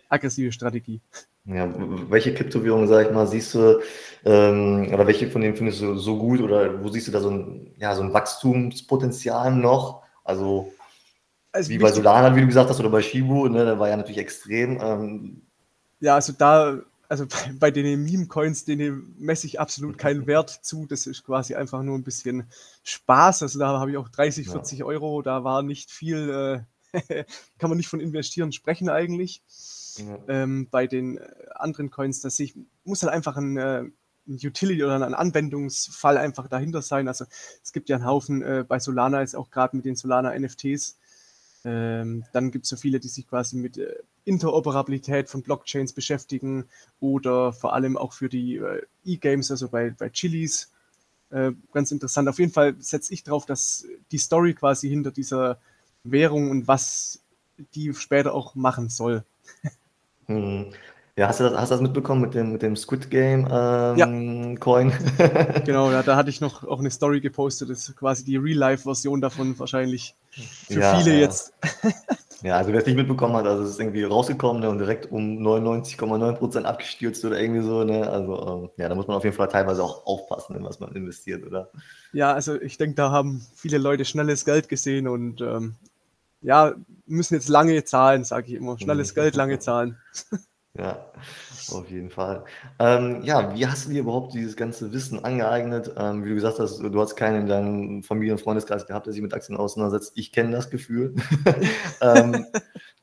aggressive 0.09 0.53
Strategie. 0.53 1.01
Ja, 1.49 1.73
welche 2.11 2.35
Kryptowährungen, 2.35 2.89
sag 2.89 3.07
ich 3.07 3.13
mal, 3.13 3.27
siehst 3.27 3.55
du, 3.55 3.81
ähm, 4.27 4.91
oder 4.93 5.07
welche 5.07 5.31
von 5.31 5.41
denen 5.41 5.57
findest 5.57 5.81
du 5.81 5.97
so 5.97 6.19
gut 6.19 6.43
oder 6.43 6.83
wo 6.85 6.91
siehst 6.91 7.09
du 7.09 7.13
da 7.13 7.21
so 7.21 7.31
ein, 7.31 7.75
ja, 7.79 7.95
so 7.95 8.03
ein 8.03 8.13
Wachstumspotenzial 8.13 9.55
noch? 9.55 10.03
Also, 10.25 10.73
also 11.51 11.71
wie 11.71 11.79
bei 11.79 11.91
Solana, 11.91 12.37
wie 12.37 12.43
du 12.43 12.47
gesagt 12.47 12.69
hast, 12.69 12.81
oder 12.81 12.91
bei 12.91 13.01
Shibu, 13.01 13.49
ne, 13.49 13.65
da 13.65 13.79
war 13.79 13.89
ja 13.89 13.97
natürlich 13.97 14.19
extrem. 14.19 14.79
Ähm, 14.79 15.43
ja, 16.01 16.17
also 16.17 16.35
da, 16.35 16.81
also 17.09 17.27
bei, 17.27 17.53
bei 17.59 17.71
den 17.71 18.05
Meme-Coins, 18.05 18.67
denen 18.67 19.15
messe 19.19 19.47
ich 19.47 19.59
absolut 19.59 19.97
keinen 19.97 20.27
Wert 20.27 20.51
zu. 20.51 20.85
Das 20.85 21.07
ist 21.07 21.25
quasi 21.25 21.55
einfach 21.55 21.83
nur 21.83 21.97
ein 21.97 22.05
bisschen 22.05 22.45
Spaß. 22.85 23.43
Also 23.43 23.59
da 23.59 23.81
habe 23.81 23.91
ich 23.91 23.97
auch 23.97 24.11
30, 24.11 24.51
40 24.51 24.81
ja. 24.81 24.85
Euro, 24.85 25.23
da 25.23 25.45
war 25.45 25.63
nicht 25.63 25.91
viel, 25.91 26.65
äh, 26.93 27.25
kann 27.59 27.71
man 27.71 27.79
nicht 27.79 27.89
von 27.89 28.01
investieren 28.01 28.53
sprechen 28.53 28.91
eigentlich. 28.91 29.43
Ähm, 30.29 30.69
bei 30.71 30.87
den 30.87 31.19
äh, 31.19 31.23
anderen 31.55 31.91
Coins, 31.91 32.21
dass 32.21 32.39
ich 32.39 32.55
muss 32.85 33.03
halt 33.03 33.13
einfach 33.13 33.37
ein, 33.37 33.57
äh, 33.57 33.83
ein 34.29 34.39
Utility 34.43 34.85
oder 34.85 34.95
ein 34.95 35.15
Anwendungsfall 35.15 36.19
einfach 36.19 36.49
dahinter 36.49 36.83
sein. 36.83 37.09
Also 37.09 37.25
es 37.63 37.73
gibt 37.73 37.89
ja 37.89 37.97
einen 37.97 38.07
Haufen, 38.07 38.43
äh, 38.43 38.65
bei 38.67 38.79
Solana 38.79 39.23
ist 39.23 39.35
auch 39.35 39.51
gerade 39.51 39.77
mit 39.77 39.85
den 39.85 39.97
Solana 39.97 40.39
NFTs. 40.39 40.99
Ähm, 41.65 42.25
dann 42.33 42.51
gibt 42.51 42.65
es 42.65 42.71
so 42.71 42.77
viele, 42.77 43.01
die 43.01 43.09
sich 43.09 43.27
quasi 43.27 43.57
mit 43.57 43.79
äh, 43.79 43.95
Interoperabilität 44.25 45.29
von 45.29 45.43
Blockchains 45.43 45.93
beschäftigen 45.93 46.67
oder 47.01 47.53
vor 47.53 47.75
allem 47.75 47.97
auch 47.97 48.13
für 48.13 48.29
die 48.29 48.57
äh, 48.57 48.83
E-Games, 49.05 49.51
also 49.51 49.69
bei, 49.69 49.91
bei 49.91 50.09
Chilis. 50.11 50.73
Ganz 51.75 51.93
interessant. 51.93 52.27
Auf 52.27 52.39
jeden 52.39 52.53
Fall 52.53 52.75
setze 52.79 53.13
ich 53.13 53.23
drauf, 53.23 53.45
dass 53.45 53.85
die 54.13 54.17
Story 54.17 54.55
quasi 54.55 54.89
hinter 54.89 55.11
dieser 55.11 55.61
Währung 56.03 56.51
und 56.51 56.67
was 56.67 57.21
die 57.75 57.93
später 57.95 58.35
auch 58.35 58.55
machen 58.55 58.89
soll. 58.89 59.25
Hm. 60.29 60.67
Ja, 61.19 61.27
hast 61.27 61.41
du 61.41 61.45
das, 61.45 61.55
hast 61.55 61.71
du 61.71 61.75
das 61.75 61.83
mitbekommen 61.83 62.21
mit 62.21 62.35
dem, 62.35 62.53
mit 62.53 62.63
dem 62.63 62.77
Squid 62.77 63.11
Game 63.11 63.49
ähm, 63.51 63.97
ja. 63.97 64.55
Coin? 64.61 64.93
genau, 65.65 65.91
ja, 65.91 66.05
da 66.05 66.15
hatte 66.15 66.31
ich 66.31 66.41
noch 66.41 66.63
auch 66.63 66.79
eine 66.79 66.93
Story 66.93 67.21
gepostet, 67.21 67.71
das 67.71 67.89
ist 67.89 67.97
quasi 67.97 68.25
die 68.25 68.37
Real-Life-Version 68.37 69.21
davon 69.21 69.59
wahrscheinlich 69.59 70.15
für 70.31 70.79
ja, 70.79 70.97
viele 70.97 71.15
ja. 71.15 71.21
jetzt. 71.23 71.55
ja, 72.43 72.57
also 72.57 72.71
wer 72.71 72.79
es 72.79 72.87
nicht 72.87 72.95
mitbekommen 72.95 73.35
hat, 73.35 73.47
also 73.47 73.65
es 73.65 73.71
ist 73.71 73.81
irgendwie 73.81 74.05
rausgekommen 74.05 74.63
ne, 74.63 74.71
und 74.71 74.79
direkt 74.79 75.11
um 75.11 75.45
99,9% 75.45 76.63
abgestürzt 76.63 77.25
oder 77.25 77.41
irgendwie 77.41 77.63
so. 77.63 77.83
Ne? 77.83 78.09
Also 78.09 78.63
ähm, 78.63 78.71
ja, 78.77 78.89
da 78.89 78.95
muss 78.95 79.09
man 79.09 79.17
auf 79.17 79.25
jeden 79.25 79.35
Fall 79.35 79.49
teilweise 79.49 79.83
auch 79.83 80.07
aufpassen, 80.07 80.55
in 80.55 80.63
was 80.63 80.79
man 80.79 80.93
investiert, 80.93 81.45
oder? 81.45 81.69
Ja, 82.13 82.33
also 82.33 82.61
ich 82.61 82.79
denke, 82.79 82.95
da 82.95 83.11
haben 83.11 83.45
viele 83.57 83.79
Leute 83.79 84.05
schnelles 84.05 84.45
Geld 84.45 84.69
gesehen 84.69 85.09
und 85.09 85.41
ähm, 85.41 85.75
ja, 86.43 86.75
müssen 87.09 87.35
jetzt 87.35 87.49
lange 87.49 87.85
zahlen, 87.85 88.25
sage 88.25 88.49
ich 88.49 88.55
immer. 88.55 88.79
Schnelles 88.79 89.15
Geld, 89.15 89.37
lange 89.37 89.59
zahlen. 89.59 89.99
Ja, 90.79 91.11
auf 91.73 91.91
jeden 91.91 92.09
Fall. 92.09 92.45
Ähm, 92.79 93.23
ja, 93.25 93.53
wie 93.53 93.67
hast 93.67 93.87
du 93.87 93.91
dir 93.91 94.01
überhaupt 94.03 94.33
dieses 94.35 94.55
ganze 94.55 94.93
Wissen 94.93 95.25
angeeignet? 95.25 95.93
Ähm, 95.97 96.25
wie 96.25 96.29
du 96.29 96.37
gesagt 96.37 96.61
hast, 96.61 96.79
du 96.79 97.01
hast 97.01 97.17
keinen 97.17 97.43
in 97.43 97.47
deinem 97.49 98.03
Familien- 98.05 98.37
und 98.37 98.43
Freundeskreis 98.43 98.87
gehabt, 98.87 99.07
der 99.07 99.13
sich 99.13 99.23
mit 99.23 99.35
Aktien 99.35 99.59
auseinandersetzt. 99.59 100.13
Ich 100.15 100.31
kenne 100.31 100.53
das 100.53 100.71
Gefühl. 100.71 101.17
ähm, 102.01 102.47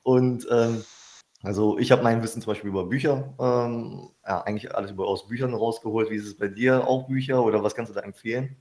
und 0.04 0.48
ähm, 0.50 0.86
also 1.44 1.78
ich 1.78 1.92
habe 1.92 2.02
mein 2.02 2.24
Wissen 2.24 2.42
zum 2.42 2.52
Beispiel 2.52 2.70
über 2.70 2.86
Bücher, 2.86 3.34
ähm, 3.40 4.10
ja, 4.26 4.42
eigentlich 4.44 4.74
alles 4.74 4.92
über 4.92 5.08
aus 5.08 5.28
Büchern 5.28 5.54
rausgeholt. 5.54 6.10
Wie 6.10 6.16
ist 6.16 6.28
es 6.28 6.38
bei 6.38 6.48
dir? 6.48 6.88
Auch 6.88 7.08
Bücher 7.08 7.44
oder 7.44 7.62
was 7.62 7.76
kannst 7.76 7.92
du 7.92 7.96
da 7.96 8.02
empfehlen? 8.02 8.56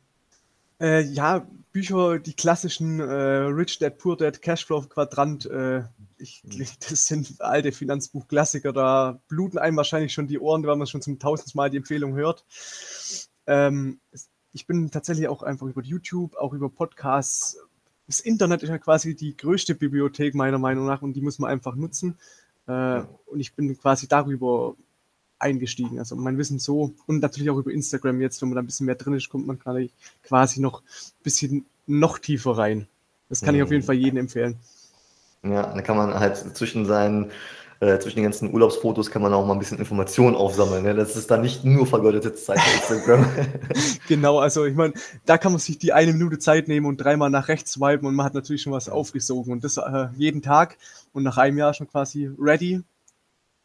Äh, 0.80 1.02
ja, 1.02 1.46
Bücher, 1.74 2.20
die 2.20 2.34
klassischen 2.34 3.00
äh, 3.00 3.04
Rich 3.04 3.80
Dad, 3.80 3.98
Poor 3.98 4.16
Dad, 4.16 4.40
Cashflow 4.40 4.82
Quadrant, 4.82 5.44
äh, 5.46 5.82
ich, 6.18 6.42
mhm. 6.44 6.64
das 6.88 7.06
sind 7.06 7.40
alte 7.40 7.72
Finanzbuchklassiker, 7.72 8.72
da 8.72 9.20
bluten 9.28 9.58
einem 9.58 9.76
wahrscheinlich 9.76 10.14
schon 10.14 10.28
die 10.28 10.38
Ohren, 10.38 10.62
wenn 10.62 10.78
man 10.78 10.86
schon 10.86 11.02
zum 11.02 11.18
tausendsten 11.18 11.58
Mal 11.58 11.70
die 11.70 11.78
Empfehlung 11.78 12.14
hört. 12.14 12.44
Ähm, 13.48 13.98
ich 14.52 14.68
bin 14.68 14.92
tatsächlich 14.92 15.26
auch 15.26 15.42
einfach 15.42 15.66
über 15.66 15.82
YouTube, 15.82 16.36
auch 16.36 16.52
über 16.52 16.70
Podcasts. 16.70 17.58
Das 18.06 18.20
Internet 18.20 18.62
ist 18.62 18.68
ja 18.68 18.78
quasi 18.78 19.16
die 19.16 19.36
größte 19.36 19.74
Bibliothek 19.74 20.36
meiner 20.36 20.58
Meinung 20.58 20.86
nach 20.86 21.02
und 21.02 21.14
die 21.14 21.22
muss 21.22 21.40
man 21.40 21.50
einfach 21.50 21.74
nutzen. 21.74 22.16
Äh, 22.68 23.02
und 23.26 23.40
ich 23.40 23.52
bin 23.54 23.76
quasi 23.76 24.06
darüber 24.06 24.76
eingestiegen. 25.44 25.98
Also 25.98 26.16
mein 26.16 26.38
Wissen 26.38 26.58
so 26.58 26.92
und 27.06 27.20
natürlich 27.20 27.50
auch 27.50 27.58
über 27.58 27.70
Instagram 27.70 28.20
jetzt, 28.20 28.42
wenn 28.42 28.48
man 28.48 28.56
da 28.56 28.62
ein 28.62 28.66
bisschen 28.66 28.86
mehr 28.86 28.96
drin 28.96 29.14
ist, 29.14 29.28
kommt 29.28 29.46
man 29.46 29.58
quasi 30.22 30.60
noch 30.60 30.80
ein 30.80 31.22
bisschen 31.22 31.66
noch 31.86 32.18
tiefer 32.18 32.58
rein. 32.58 32.88
Das 33.28 33.42
kann 33.42 33.54
mhm. 33.54 33.60
ich 33.60 33.62
auf 33.64 33.70
jeden 33.70 33.82
mhm. 33.82 33.86
Fall 33.86 33.96
jedem 33.96 34.18
empfehlen. 34.18 34.56
Ja, 35.42 35.74
da 35.74 35.82
kann 35.82 35.96
man 35.96 36.14
halt 36.14 36.36
zwischen 36.56 36.86
seinen 36.86 37.30
äh, 37.80 37.98
zwischen 37.98 38.16
den 38.16 38.24
ganzen 38.24 38.52
Urlaubsfotos 38.52 39.10
kann 39.10 39.20
man 39.20 39.34
auch 39.34 39.46
mal 39.46 39.52
ein 39.52 39.58
bisschen 39.58 39.78
Informationen 39.78 40.36
aufsammeln. 40.36 40.84
Ne? 40.84 40.94
Das 40.94 41.16
ist 41.16 41.30
dann 41.30 41.42
nicht 41.42 41.64
nur 41.64 41.86
vergeudete 41.86 42.34
Zeit 42.34 42.58
auf 42.58 42.90
Instagram. 42.90 43.26
genau, 44.08 44.38
also 44.38 44.64
ich 44.64 44.74
meine, 44.74 44.94
da 45.26 45.36
kann 45.36 45.52
man 45.52 45.58
sich 45.58 45.78
die 45.78 45.92
eine 45.92 46.12
Minute 46.12 46.38
Zeit 46.38 46.68
nehmen 46.68 46.86
und 46.86 46.98
dreimal 46.98 47.30
nach 47.30 47.48
rechts 47.48 47.72
swipen 47.72 48.06
und 48.06 48.14
man 48.14 48.24
hat 48.24 48.34
natürlich 48.34 48.62
schon 48.62 48.72
was 48.72 48.88
aufgesogen 48.88 49.52
und 49.52 49.64
das 49.64 49.76
äh, 49.76 50.06
jeden 50.16 50.40
Tag 50.40 50.78
und 51.12 51.24
nach 51.24 51.36
einem 51.36 51.58
Jahr 51.58 51.74
schon 51.74 51.88
quasi 51.88 52.30
ready 52.38 52.82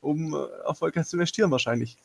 um 0.02 0.34
äh, 0.34 0.66
erfolgreich 0.66 1.08
zu 1.08 1.18
investieren 1.18 1.52
wahrscheinlich. 1.52 1.98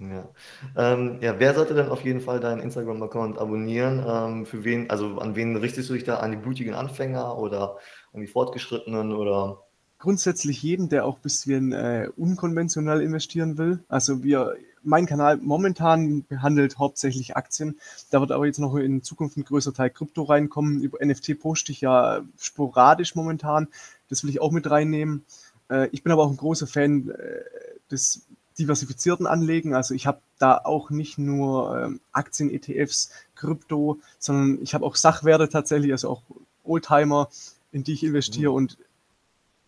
Ja. 0.00 0.28
Ähm, 0.76 1.18
ja, 1.20 1.38
wer 1.38 1.54
sollte 1.54 1.74
denn 1.74 1.88
auf 1.88 2.02
jeden 2.02 2.20
Fall 2.20 2.40
deinen 2.40 2.60
Instagram-Account 2.60 3.38
abonnieren? 3.38 4.04
Ähm, 4.06 4.46
für 4.46 4.64
wen, 4.64 4.88
also 4.90 5.18
an 5.18 5.34
wen 5.34 5.56
richtest 5.56 5.90
du 5.90 5.94
dich 5.94 6.04
da? 6.04 6.18
An 6.18 6.30
die 6.30 6.36
blutigen 6.36 6.74
Anfänger 6.74 7.36
oder 7.36 7.78
an 8.12 8.20
die 8.20 8.26
Fortgeschrittenen 8.26 9.12
oder? 9.12 9.64
Grundsätzlich 9.98 10.62
jeden, 10.62 10.88
der 10.88 11.04
auch 11.04 11.16
ein 11.16 11.22
bisschen 11.22 11.72
äh, 11.72 12.08
unkonventionell 12.16 13.00
investieren 13.00 13.58
will. 13.58 13.82
Also 13.88 14.22
wir, 14.22 14.54
mein 14.84 15.06
Kanal 15.06 15.38
momentan 15.38 16.24
behandelt 16.28 16.78
hauptsächlich 16.78 17.36
Aktien. 17.36 17.80
Da 18.10 18.20
wird 18.20 18.30
aber 18.30 18.46
jetzt 18.46 18.60
noch 18.60 18.76
in 18.76 19.02
Zukunft 19.02 19.36
ein 19.36 19.44
größer 19.44 19.74
Teil 19.74 19.90
Krypto 19.90 20.22
reinkommen. 20.22 20.82
Über 20.82 21.04
NFT 21.04 21.40
poste 21.40 21.72
ich 21.72 21.80
ja 21.80 22.20
sporadisch 22.38 23.16
momentan. 23.16 23.66
Das 24.08 24.22
will 24.22 24.30
ich 24.30 24.40
auch 24.40 24.52
mit 24.52 24.70
reinnehmen. 24.70 25.24
Äh, 25.70 25.88
ich 25.92 26.02
bin 26.02 26.12
aber 26.12 26.24
auch 26.24 26.30
ein 26.30 26.36
großer 26.36 26.66
Fan 26.66 27.10
äh, 27.10 27.44
des 27.90 28.22
diversifizierten 28.58 29.26
Anlegen. 29.26 29.74
Also 29.74 29.94
ich 29.94 30.06
habe 30.06 30.20
da 30.38 30.58
auch 30.58 30.90
nicht 30.90 31.18
nur 31.18 31.78
ähm, 31.78 32.00
Aktien, 32.12 32.50
ETFs, 32.50 33.10
Krypto, 33.34 34.00
sondern 34.18 34.62
ich 34.62 34.74
habe 34.74 34.84
auch 34.84 34.96
Sachwerte 34.96 35.48
tatsächlich, 35.48 35.92
also 35.92 36.10
auch 36.10 36.22
Oldtimer, 36.64 37.28
in 37.72 37.84
die 37.84 37.92
ich 37.92 38.04
investiere. 38.04 38.50
Mhm. 38.50 38.56
Und 38.56 38.78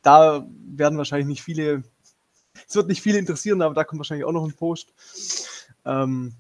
da 0.03 0.47
werden 0.77 0.99
wahrscheinlich 0.99 1.29
nicht 1.29 1.43
viele, 1.43 1.85
es 2.69 2.75
wird 2.75 2.89
nicht 2.89 3.03
viele 3.03 3.19
interessieren, 3.19 3.63
aber 3.63 3.75
da 3.75 3.85
kommt 3.85 4.01
wahrscheinlich 4.01 4.25
auch 4.25 4.33
noch 4.33 4.45
ein 4.45 4.55
Post. 4.55 4.93
Ähm, 5.85 6.35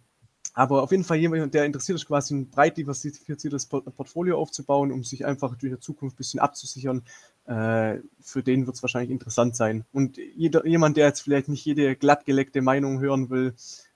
aber 0.52 0.82
auf 0.82 0.90
jeden 0.90 1.04
Fall 1.04 1.18
jemand, 1.18 1.54
der 1.54 1.64
interessiert 1.64 1.96
ist, 1.96 2.06
quasi 2.06 2.34
ein 2.34 2.50
breit 2.50 2.76
diversifiziertes 2.76 3.66
Portfolio 3.66 4.38
aufzubauen, 4.38 4.90
um 4.90 5.04
sich 5.04 5.24
einfach 5.24 5.56
durch 5.56 5.74
die 5.74 5.80
Zukunft 5.80 6.16
ein 6.16 6.18
bisschen 6.18 6.40
abzusichern, 6.40 7.02
äh, 7.50 8.00
für 8.20 8.44
den 8.44 8.66
wird 8.66 8.76
es 8.76 8.82
wahrscheinlich 8.82 9.10
interessant 9.10 9.56
sein. 9.56 9.84
Und 9.92 10.18
jeder, 10.36 10.64
jemand, 10.64 10.96
der 10.96 11.06
jetzt 11.06 11.20
vielleicht 11.20 11.48
nicht 11.48 11.64
jede 11.64 11.96
glattgeleckte 11.96 12.62
Meinung 12.62 13.00
hören 13.00 13.28
will, 13.28 13.54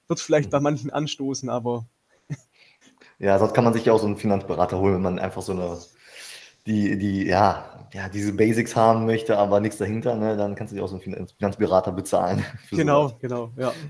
wird 0.08 0.20
vielleicht 0.20 0.50
bei 0.50 0.60
manchen 0.60 0.90
anstoßen, 0.90 1.48
aber. 1.48 1.86
Ja, 3.20 3.38
sonst 3.38 3.54
kann 3.54 3.62
man 3.62 3.72
sich 3.72 3.84
ja 3.84 3.92
auch 3.92 4.00
so 4.00 4.06
einen 4.06 4.16
Finanzberater 4.16 4.78
holen, 4.78 4.94
wenn 4.94 5.02
man 5.02 5.18
einfach 5.20 5.40
so 5.40 5.52
eine, 5.52 5.78
die, 6.66 6.98
die, 6.98 7.26
ja, 7.26 7.86
ja, 7.92 8.08
diese 8.08 8.32
Basics 8.32 8.74
haben 8.74 9.06
möchte, 9.06 9.38
aber 9.38 9.60
nichts 9.60 9.78
dahinter, 9.78 10.16
ne? 10.16 10.36
dann 10.36 10.56
kannst 10.56 10.72
du 10.72 10.76
dir 10.76 10.82
auch 10.82 10.88
so 10.88 10.98
einen 10.98 11.28
Finanzberater 11.28 11.92
bezahlen. 11.92 12.44
Genau, 12.70 13.08
sowas. 13.08 13.20
genau, 13.20 13.52
ja. 13.56 13.72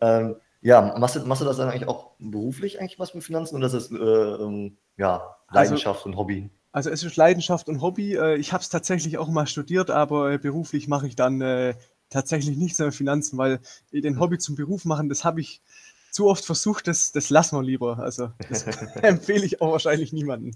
Ähm, 0.00 0.34
ja, 0.60 0.98
machst 0.98 1.14
du, 1.14 1.20
machst 1.20 1.42
du 1.42 1.46
das 1.46 1.58
dann 1.58 1.68
eigentlich 1.68 1.88
auch 1.88 2.10
beruflich 2.18 2.80
eigentlich 2.80 2.98
was 2.98 3.14
mit 3.14 3.22
Finanzen 3.22 3.54
oder 3.54 3.66
ist 3.66 3.74
das 3.74 3.92
äh, 3.92 3.94
ähm, 3.94 4.76
ja, 4.96 5.36
also 5.46 5.54
Leidenschaft 5.54 6.00
also, 6.00 6.08
und 6.08 6.16
Hobby? 6.16 6.50
Also 6.72 6.90
es 6.90 7.02
ist 7.02 7.16
Leidenschaft 7.16 7.68
und 7.68 7.82
Hobby. 7.82 8.16
Äh, 8.16 8.36
ich 8.36 8.52
habe 8.52 8.62
es 8.62 8.70
tatsächlich 8.70 9.18
auch 9.18 9.28
mal 9.28 9.46
studiert, 9.46 9.90
aber 9.90 10.32
äh, 10.32 10.38
beruflich 10.38 10.88
mache 10.88 11.06
ich 11.06 11.16
dann 11.16 11.40
äh, 11.42 11.74
tatsächlich 12.08 12.56
nichts 12.56 12.78
mehr 12.78 12.92
Finanzen, 12.92 13.38
weil 13.38 13.60
den 13.92 14.18
Hobby 14.18 14.38
zum 14.38 14.56
Beruf 14.56 14.84
machen, 14.84 15.08
das 15.08 15.24
habe 15.24 15.40
ich 15.40 15.62
zu 16.10 16.28
oft 16.28 16.44
versucht, 16.44 16.88
das, 16.88 17.12
das 17.12 17.30
lassen 17.30 17.56
wir 17.56 17.62
lieber. 17.62 17.98
Also 17.98 18.32
das 18.48 18.64
empfehle 19.02 19.44
ich 19.44 19.60
auch 19.60 19.72
wahrscheinlich 19.72 20.12
niemanden. 20.12 20.52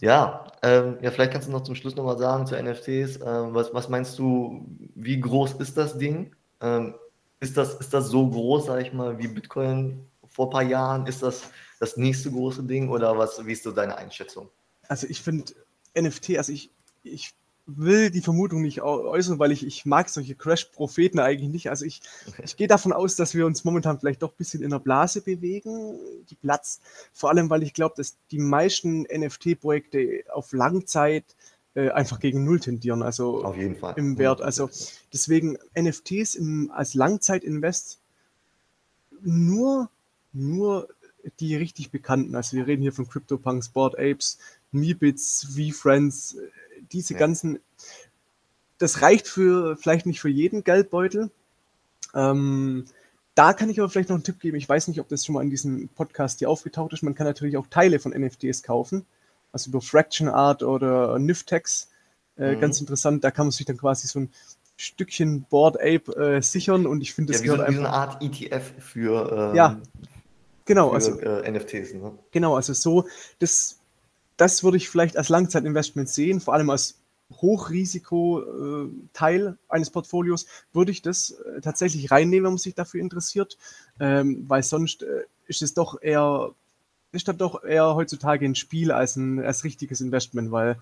Ja, 0.00 0.52
ähm, 0.62 0.98
ja, 1.00 1.10
vielleicht 1.10 1.32
kannst 1.32 1.48
du 1.48 1.52
noch 1.52 1.62
zum 1.62 1.74
Schluss 1.74 1.96
nochmal 1.96 2.18
sagen 2.18 2.46
zu 2.46 2.60
NFTs. 2.60 3.16
Ähm, 3.16 3.54
was, 3.54 3.72
was 3.74 3.88
meinst 3.88 4.18
du, 4.18 4.66
wie 4.94 5.18
groß 5.18 5.54
ist 5.54 5.76
das 5.76 5.98
Ding? 5.98 6.34
Ähm, 6.60 6.94
ist, 7.40 7.56
das, 7.56 7.74
ist 7.74 7.92
das 7.92 8.08
so 8.08 8.28
groß, 8.28 8.66
sag 8.66 8.82
ich 8.82 8.92
mal, 8.92 9.18
wie 9.18 9.28
Bitcoin 9.28 10.06
vor 10.28 10.46
ein 10.46 10.50
paar 10.50 10.62
Jahren? 10.62 11.06
Ist 11.06 11.22
das 11.22 11.50
das 11.80 11.96
nächste 11.96 12.30
große 12.30 12.62
Ding 12.64 12.88
oder 12.88 13.16
was, 13.16 13.44
wie 13.44 13.52
ist 13.52 13.64
so 13.64 13.72
deine 13.72 13.96
Einschätzung? 13.96 14.48
Also 14.88 15.06
ich 15.06 15.22
finde 15.22 15.52
NFT, 15.94 16.38
also 16.38 16.52
ich, 16.52 16.70
ich 17.02 17.34
will 17.66 18.10
die 18.10 18.20
Vermutung 18.20 18.62
nicht 18.62 18.80
äußern, 18.82 19.40
weil 19.40 19.50
ich, 19.50 19.66
ich 19.66 19.84
mag 19.86 20.08
solche 20.08 20.36
Crash-Propheten 20.36 21.18
eigentlich 21.18 21.50
nicht. 21.50 21.68
Also 21.68 21.84
ich, 21.84 22.00
ich 22.44 22.56
gehe 22.56 22.68
davon 22.68 22.92
aus, 22.92 23.16
dass 23.16 23.34
wir 23.34 23.44
uns 23.44 23.64
momentan 23.64 23.98
vielleicht 23.98 24.22
doch 24.22 24.30
ein 24.30 24.36
bisschen 24.38 24.62
in 24.62 24.70
der 24.70 24.78
Blase 24.78 25.20
bewegen, 25.20 25.98
die 26.30 26.36
platzt. 26.36 26.80
Vor 27.12 27.30
allem, 27.30 27.50
weil 27.50 27.64
ich 27.64 27.74
glaube, 27.74 27.94
dass 27.96 28.16
die 28.30 28.38
meisten 28.38 29.02
NFT-Projekte 29.02 30.22
auf 30.32 30.52
Langzeit 30.52 31.24
äh, 31.74 31.90
einfach 31.90 32.20
gegen 32.20 32.44
Null 32.44 32.60
tendieren, 32.60 33.02
also 33.02 33.44
auf 33.44 33.56
jeden 33.56 33.76
Fall. 33.76 33.94
im 33.96 34.16
Wert. 34.16 34.40
Also 34.40 34.70
deswegen 35.12 35.58
NFTs 35.76 36.36
im, 36.36 36.70
als 36.72 36.94
Langzeit-Invest 36.94 37.98
nur, 39.22 39.90
nur 40.32 40.88
die 41.40 41.56
richtig 41.56 41.90
bekannten. 41.90 42.34
Also 42.34 42.56
wir 42.56 42.66
reden 42.66 42.82
hier 42.82 42.92
von 42.92 43.08
CryptoPunks, 43.08 43.70
Board 43.70 43.98
Apes, 43.98 44.38
Meebits, 44.72 45.46
V-Friends, 45.54 46.36
diese 46.92 47.14
ja. 47.14 47.20
ganzen, 47.20 47.58
das 48.78 49.02
reicht 49.02 49.28
für 49.28 49.76
vielleicht 49.76 50.06
nicht 50.06 50.20
für 50.20 50.28
jeden 50.28 50.64
Geldbeutel. 50.64 51.30
Ähm, 52.14 52.84
da 53.34 53.52
kann 53.52 53.68
ich 53.68 53.78
aber 53.78 53.90
vielleicht 53.90 54.08
noch 54.08 54.16
einen 54.16 54.24
Tipp 54.24 54.40
geben. 54.40 54.56
Ich 54.56 54.68
weiß 54.68 54.88
nicht, 54.88 55.00
ob 55.00 55.08
das 55.08 55.24
schon 55.24 55.34
mal 55.34 55.42
in 55.42 55.50
diesem 55.50 55.88
Podcast 55.88 56.38
hier 56.38 56.48
aufgetaucht 56.48 56.92
ist. 56.92 57.02
Man 57.02 57.14
kann 57.14 57.26
natürlich 57.26 57.56
auch 57.56 57.66
Teile 57.66 57.98
von 57.98 58.12
NFTs 58.12 58.62
kaufen. 58.62 59.04
Also 59.52 59.70
über 59.70 59.80
Fraction 59.80 60.28
Art 60.28 60.62
oder 60.62 61.18
Niftex. 61.18 61.90
Äh, 62.38 62.56
mhm. 62.56 62.60
Ganz 62.60 62.80
interessant. 62.80 63.24
Da 63.24 63.30
kann 63.30 63.46
man 63.46 63.50
sich 63.50 63.66
dann 63.66 63.76
quasi 63.76 64.06
so 64.06 64.20
ein 64.20 64.30
Stückchen 64.78 65.42
Board 65.44 65.76
Ape 65.76 66.16
äh, 66.16 66.42
sichern 66.42 66.86
und 66.86 67.00
ich 67.00 67.14
finde, 67.14 67.32
das 67.32 67.40
ja, 67.40 67.44
gehört 67.44 67.60
so, 67.60 67.66
einfach. 67.66 67.80
Wie 67.80 67.84
so 67.84 67.88
eine 67.88 67.96
Art 67.96 68.22
ETF 68.22 68.72
für, 68.78 69.50
ähm, 69.50 69.56
ja, 69.56 69.80
genau, 70.66 70.90
für 70.90 70.94
also, 70.94 71.18
äh, 71.18 71.50
NFTs. 71.50 71.94
Ne? 71.94 72.12
Genau, 72.30 72.54
also 72.54 72.74
so, 72.74 73.06
das 73.38 73.78
das 74.36 74.62
würde 74.62 74.76
ich 74.76 74.88
vielleicht 74.88 75.16
als 75.16 75.28
Langzeitinvestment 75.28 76.08
sehen, 76.08 76.40
vor 76.40 76.54
allem 76.54 76.70
als 76.70 77.00
Hochrisiko-Teil 77.32 79.46
äh, 79.46 79.54
eines 79.68 79.90
Portfolios, 79.90 80.46
würde 80.72 80.92
ich 80.92 81.02
das 81.02 81.32
äh, 81.32 81.60
tatsächlich 81.60 82.10
reinnehmen, 82.10 82.44
wenn 82.44 82.52
man 82.52 82.58
sich 82.58 82.74
dafür 82.74 83.00
interessiert, 83.00 83.58
ähm, 83.98 84.44
weil 84.48 84.62
sonst 84.62 85.02
äh, 85.02 85.24
ist 85.46 85.60
es 85.62 85.74
doch 85.74 86.00
eher, 86.00 86.52
ist 87.12 87.28
das 87.28 87.36
doch 87.36 87.62
eher 87.64 87.94
heutzutage 87.94 88.46
ein 88.46 88.54
Spiel 88.54 88.92
als 88.92 89.16
ein 89.16 89.40
als 89.40 89.64
richtiges 89.64 90.00
Investment, 90.00 90.52
weil 90.52 90.78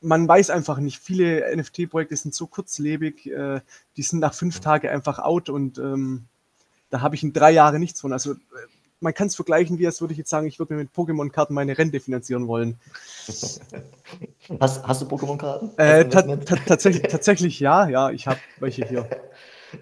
man 0.00 0.28
weiß 0.28 0.50
einfach 0.50 0.78
nicht, 0.78 1.00
viele 1.00 1.44
NFT-Projekte 1.56 2.16
sind 2.16 2.32
so 2.34 2.46
kurzlebig, 2.46 3.26
äh, 3.26 3.60
die 3.96 4.02
sind 4.02 4.20
nach 4.20 4.32
fünf 4.32 4.60
Tagen 4.60 4.88
einfach 4.88 5.18
out 5.18 5.50
und 5.50 5.78
ähm, 5.78 6.24
da 6.90 7.00
habe 7.00 7.14
ich 7.14 7.22
in 7.22 7.32
drei 7.32 7.50
Jahren 7.50 7.80
nichts 7.80 8.00
von. 8.00 8.12
Also 8.12 8.34
man 9.00 9.14
kann 9.14 9.28
es 9.28 9.36
vergleichen, 9.36 9.78
wie 9.78 9.86
als 9.86 10.00
würde 10.00 10.12
ich 10.12 10.18
jetzt 10.18 10.30
sagen, 10.30 10.46
ich 10.46 10.58
würde 10.58 10.74
mir 10.74 10.80
mit 10.80 10.92
Pokémon-Karten 10.92 11.54
meine 11.54 11.76
Rente 11.78 12.00
finanzieren 12.00 12.48
wollen. 12.48 12.78
Hast, 14.60 14.82
hast 14.82 15.02
du 15.02 15.06
Pokémon-Karten? 15.06 15.72
Äh, 15.76 16.08
ta 16.08 16.22
ta 16.22 16.56
tatsächlich, 16.56 17.02
tatsächlich 17.02 17.60
ja, 17.60 17.86
ja, 17.86 18.10
ich 18.10 18.26
habe 18.26 18.40
welche 18.60 18.86
hier. 18.86 19.06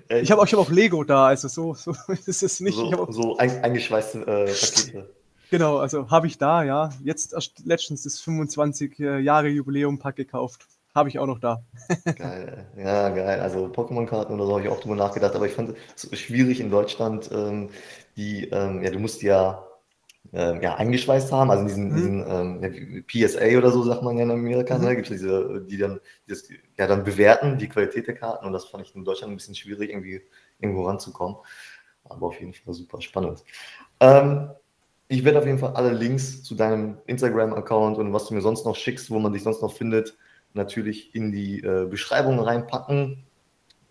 Ich 0.08 0.32
habe 0.32 0.42
auch, 0.42 0.46
hab 0.46 0.58
auch 0.58 0.70
Lego 0.70 1.04
da, 1.04 1.28
also 1.28 1.46
so, 1.46 1.75
so 1.75 1.94
ist 2.26 2.42
es 2.42 2.58
nicht. 2.58 2.76
So, 2.76 2.86
auch, 2.86 3.12
so 3.12 3.36
ein, 3.36 3.62
eingeschweißte 3.62 4.22
äh, 4.22 4.46
Pakete. 4.46 5.14
Genau, 5.50 5.78
also 5.78 6.10
habe 6.10 6.26
ich 6.26 6.38
da, 6.38 6.64
ja. 6.64 6.90
Jetzt 7.04 7.32
erst 7.32 7.64
letztens 7.64 8.02
das 8.02 8.18
25 8.20 8.98
äh, 8.98 9.18
Jahre 9.20 9.48
Jubiläum-Pack 9.48 10.16
gekauft. 10.16 10.66
Habe 10.97 11.11
ich 11.11 11.19
auch 11.19 11.26
noch 11.26 11.38
da. 11.38 11.62
geil, 12.17 12.67
ja, 12.75 13.11
geil. 13.11 13.41
Also 13.41 13.67
Pokémon-Karten 13.67 14.33
oder 14.33 14.47
so 14.47 14.53
habe 14.53 14.62
ich 14.62 14.71
auch 14.71 14.81
drüber 14.81 14.97
nachgedacht, 14.97 15.35
aber 15.35 15.45
ich 15.45 15.53
fand 15.53 15.75
es 15.95 16.19
schwierig 16.19 16.59
in 16.59 16.71
Deutschland, 16.71 17.29
ähm, 17.31 17.69
die, 18.17 18.49
ähm, 18.49 18.83
ja, 18.83 18.88
du 18.88 18.99
musst 18.99 19.21
ja, 19.21 19.62
äh, 20.33 20.59
ja 20.62 20.76
eingeschweißt 20.76 21.31
haben, 21.33 21.50
also 21.50 21.61
in 21.65 21.69
diesen, 21.69 21.91
mhm. 21.91 21.97
diesen 21.97 22.65
ähm, 22.65 23.05
PSA 23.07 23.59
oder 23.59 23.71
so, 23.73 23.83
sagt 23.83 24.05
man 24.05 24.17
ja 24.17 24.23
in 24.23 24.31
Amerika, 24.31 24.79
mhm. 24.79 24.85
ne? 24.85 24.97
gibt 24.97 25.11
es 25.11 25.21
diese, 25.21 25.67
die 25.69 25.76
dann, 25.76 26.00
die 26.26 26.31
das, 26.31 26.49
ja, 26.79 26.87
dann 26.87 27.05
bewerten, 27.05 27.59
die 27.59 27.69
Qualität 27.69 28.07
der 28.07 28.15
Karten 28.15 28.47
und 28.47 28.55
das 28.55 28.65
fand 28.65 28.87
ich 28.87 28.97
in 28.97 29.05
Deutschland 29.05 29.35
ein 29.35 29.37
bisschen 29.37 29.55
schwierig, 29.55 29.91
irgendwie 29.91 30.23
irgendwo 30.61 30.87
ranzukommen. 30.87 31.37
Aber 32.05 32.29
auf 32.29 32.41
jeden 32.41 32.55
Fall 32.55 32.73
super 32.73 33.03
spannend. 33.03 33.45
Ähm, 34.00 34.49
ich 35.09 35.26
werde 35.26 35.41
auf 35.41 35.47
jeden 35.47 35.59
Fall 35.59 35.75
alle 35.75 35.93
Links 35.93 36.43
zu 36.43 36.55
deinem 36.55 36.97
Instagram-Account 37.07 37.99
und 37.99 38.15
was 38.15 38.29
du 38.29 38.35
mir 38.35 38.41
sonst 38.41 38.65
noch 38.65 38.76
schickst, 38.76 39.11
wo 39.11 39.19
man 39.19 39.35
dich 39.35 39.43
sonst 39.43 39.61
noch 39.61 39.75
findet, 39.75 40.17
natürlich 40.56 41.14
in 41.14 41.32
die 41.32 41.60
äh, 41.60 41.86
Beschreibung 41.86 42.40
reinpacken. 42.40 43.25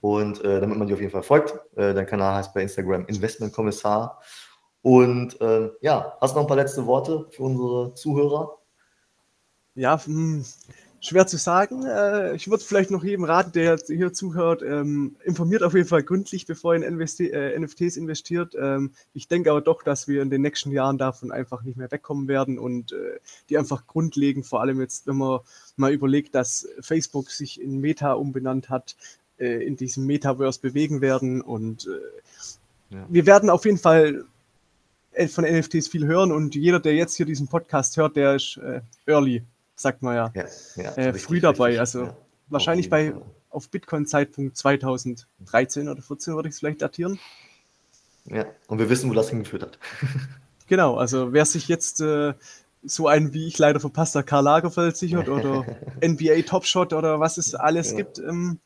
Und 0.02 0.44
äh, 0.44 0.60
damit 0.62 0.78
man 0.78 0.88
dir 0.88 0.94
auf 0.94 1.00
jeden 1.00 1.12
Fall 1.12 1.24
folgt. 1.24 1.54
Äh, 1.76 1.94
dein 1.94 2.06
Kanal 2.06 2.36
heißt 2.36 2.54
bei 2.54 2.62
Instagram 2.62 3.06
Investmentkommissar. 3.08 4.22
Und 4.82 5.42
äh, 5.42 5.72
ja, 5.82 6.16
hast 6.22 6.34
du 6.34 6.36
noch 6.36 6.46
ein 6.46 6.48
paar 6.48 6.58
letzte 6.58 6.86
Worte 6.86 7.26
für 7.32 7.42
unsere 7.44 7.96
Zuhörer? 7.96 8.60
Ja, 9.74 10.00
hm, 10.06 10.46
schwer 11.02 11.28
zu 11.28 11.38
sagen. 11.38 11.86
Äh, 11.86 12.36
ich 12.36 12.50
würde 12.50 12.64
vielleicht 12.64 12.92
noch 12.92 13.04
jedem 13.04 13.26
raten, 13.26 13.52
der 13.52 13.78
hier 13.88 14.14
zuhört, 14.14 14.62
ähm, 14.64 15.16
informiert 15.24 15.64
auf 15.64 15.74
jeden 15.74 15.88
Fall 15.88 16.04
gründlich, 16.04 16.46
bevor 16.46 16.76
ihr 16.76 16.86
in 16.86 16.98
NFT, 16.98 17.22
äh, 17.22 17.60
NFTs 17.60 17.98
investiert. 17.98 18.56
Ähm, 18.60 18.92
ich 19.14 19.28
denke 19.28 19.52
aber 19.52 19.62
doch, 19.62 19.84
dass 19.84 20.08
wir 20.08 20.22
in 20.22 20.30
den 20.30 20.42
nächsten 20.42 20.72
Jahren 20.72 20.98
davon 20.98 21.32
einfach 21.32 21.64
nicht 21.64 21.78
mehr 21.78 21.92
wegkommen 21.92 22.28
werden 22.28 22.58
und 22.58 22.92
äh, 22.92 23.20
die 23.50 23.58
einfach 23.58 23.88
grundlegend, 23.88 24.46
vor 24.46 24.62
allem 24.62 24.82
jetzt, 24.82 25.08
wenn 25.08 25.18
man 25.18 25.40
mal 25.76 25.94
überlegt, 25.94 26.36
dass 26.36 26.68
Facebook 26.80 27.30
sich 27.30 27.62
in 27.62 27.80
Meta 27.80 28.14
umbenannt 28.14 28.70
hat, 28.70 28.96
äh, 29.38 29.66
in 29.66 29.76
diesem 29.76 30.06
Metaverse 30.06 30.62
bewegen 30.62 31.02
werden 31.02 31.42
und 31.42 31.88
äh, 31.88 32.96
ja. 32.96 33.06
wir 33.10 33.26
werden 33.26 33.50
auf 33.50 33.66
jeden 33.66 33.78
Fall 33.78 34.24
äh, 35.12 35.28
von 35.28 35.44
NFTs 35.44 35.90
viel 35.90 36.06
hören 36.06 36.32
und 36.32 36.56
jeder, 36.56 36.80
der 36.80 36.96
jetzt 36.96 37.16
hier 37.16 37.26
diesen 37.26 37.48
Podcast 37.48 37.98
hört, 37.98 38.16
der 38.16 38.36
ist 38.36 38.58
early 39.06 39.44
sagt 39.76 40.02
man 40.02 40.16
ja, 40.16 40.32
ja, 40.34 40.46
ja 40.76 40.92
äh, 40.92 41.04
richtig, 41.06 41.24
früh 41.24 41.40
dabei. 41.40 41.66
Richtig, 41.66 41.80
also 41.80 42.04
ja, 42.04 42.18
wahrscheinlich 42.48 42.90
bei 42.90 43.14
auf 43.50 43.70
Bitcoin-Zeitpunkt 43.70 44.58
2013 44.58 45.90
oder 45.90 46.02
14 46.02 46.36
würde 46.36 46.50
ich 46.50 46.56
es 46.56 46.60
vielleicht 46.60 46.82
datieren. 46.82 47.20
Ja, 48.26 48.46
und 48.68 48.80
wir 48.80 48.90
wissen, 48.90 49.10
wo 49.10 49.14
das 49.14 49.30
hingeführt 49.30 49.64
hat. 49.64 49.80
genau, 50.68 50.98
also 50.98 51.32
wer 51.32 51.46
sich 51.46 51.68
jetzt 51.68 52.02
äh, 52.02 52.34
so 52.84 53.08
einen 53.08 53.34
wie 53.34 53.48
ich 53.48 53.58
leider 53.58 53.80
verpasster 53.80 54.24
Karl 54.24 54.44
Lagerfeld 54.44 54.98
sichert 54.98 55.30
oder 55.30 55.66
NBA 56.04 56.42
Topshot 56.46 56.94
oder 56.94 57.20
was 57.20 57.38
es 57.38 57.56
alles 57.56 57.96
gibt, 57.96 58.20
ähm, 58.20 58.60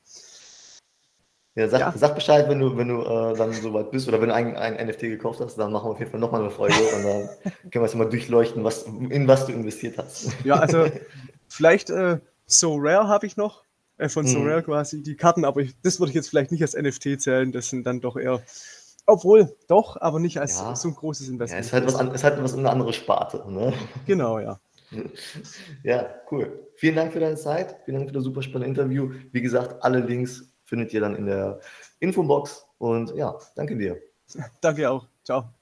ja, 1.60 1.68
sag, 1.68 1.80
ja. 1.80 1.94
sag 1.96 2.16
Bescheid, 2.16 2.48
wenn 2.48 2.60
du, 2.60 2.78
wenn 2.78 2.88
du 2.88 3.02
äh, 3.02 3.38
dann 3.38 3.52
soweit 3.52 3.92
bist 3.92 4.08
oder 4.08 4.22
wenn 4.22 4.30
du 4.30 4.36
ein, 4.36 4.56
ein 4.56 4.88
NFT 4.88 5.02
gekauft 5.02 5.42
hast, 5.42 5.58
dann 5.58 5.72
machen 5.74 5.88
wir 5.88 5.92
auf 5.92 6.00
jeden 6.00 6.10
Fall 6.10 6.20
nochmal 6.20 6.42
eine 6.42 6.52
Folge 6.52 6.76
und 6.96 7.04
dann 7.04 7.30
können 7.72 7.84
wir 7.84 7.84
es 7.84 7.96
mal 7.96 8.10
durchleuchten, 8.10 8.64
was, 8.64 8.84
in 8.84 9.28
was 9.28 9.46
du 9.46 9.52
investiert 9.52 9.98
hast. 9.98 10.30
Ja, 10.46 10.56
also 10.56 10.88
vielleicht 11.50 11.90
äh, 11.90 12.20
So 12.46 12.78
Rare 12.78 13.10
habe 13.10 13.26
ich 13.26 13.36
noch, 13.36 13.64
äh, 13.98 14.08
von 14.08 14.26
So 14.26 14.40
mhm. 14.40 14.48
Rare 14.48 14.64
quasi 14.64 15.04
die 15.04 15.16
Karten, 15.16 15.44
aber 15.44 15.62
ich, 15.62 15.76
das 15.82 16.00
würde 16.00 16.12
ich 16.12 16.16
jetzt 16.16 16.30
vielleicht 16.30 16.52
nicht 16.52 16.62
als 16.62 16.76
NFT 16.76 17.20
zählen, 17.20 17.52
das 17.52 17.70
sind 17.70 17.86
dann 17.86 18.00
doch 18.00 18.16
eher, 18.16 18.42
obwohl 19.06 19.54
doch, 19.68 19.98
aber 20.00 20.20
nicht 20.20 20.40
als 20.40 20.60
ja. 20.60 20.76
so 20.78 20.88
ein 20.88 20.96
großes 20.96 21.28
Investment. 21.28 21.66
Ja, 21.66 21.68
es 21.68 21.74
halt 21.74 21.86
was, 21.88 21.96
an, 21.96 22.12
ist 22.12 22.24
halt 22.24 22.42
was 22.42 22.58
eine 22.58 22.70
andere 22.70 22.94
Sparte. 22.94 23.44
Ne? 23.52 23.74
Genau, 24.06 24.40
ja. 24.40 24.60
Ja, 25.84 26.08
cool. 26.32 26.68
Vielen 26.76 26.96
Dank 26.96 27.14
für 27.14 27.20
deine 27.20 27.36
Zeit. 27.36 27.76
Vielen 27.86 27.98
Dank 27.98 28.10
für 28.10 28.14
das 28.14 28.24
super 28.24 28.42
spannende 28.42 28.70
Interview. 28.70 29.12
Wie 29.32 29.42
gesagt, 29.42 29.84
alle 29.84 30.00
Links 30.00 30.50
findet 30.70 30.94
ihr 30.94 31.02
dann 31.02 31.16
in 31.16 31.26
der 31.26 31.60
Infobox. 32.00 32.66
Und 32.78 33.14
ja, 33.16 33.38
danke 33.56 33.76
dir. 33.76 34.00
Danke 34.62 34.90
auch. 34.90 35.08
Ciao. 35.24 35.59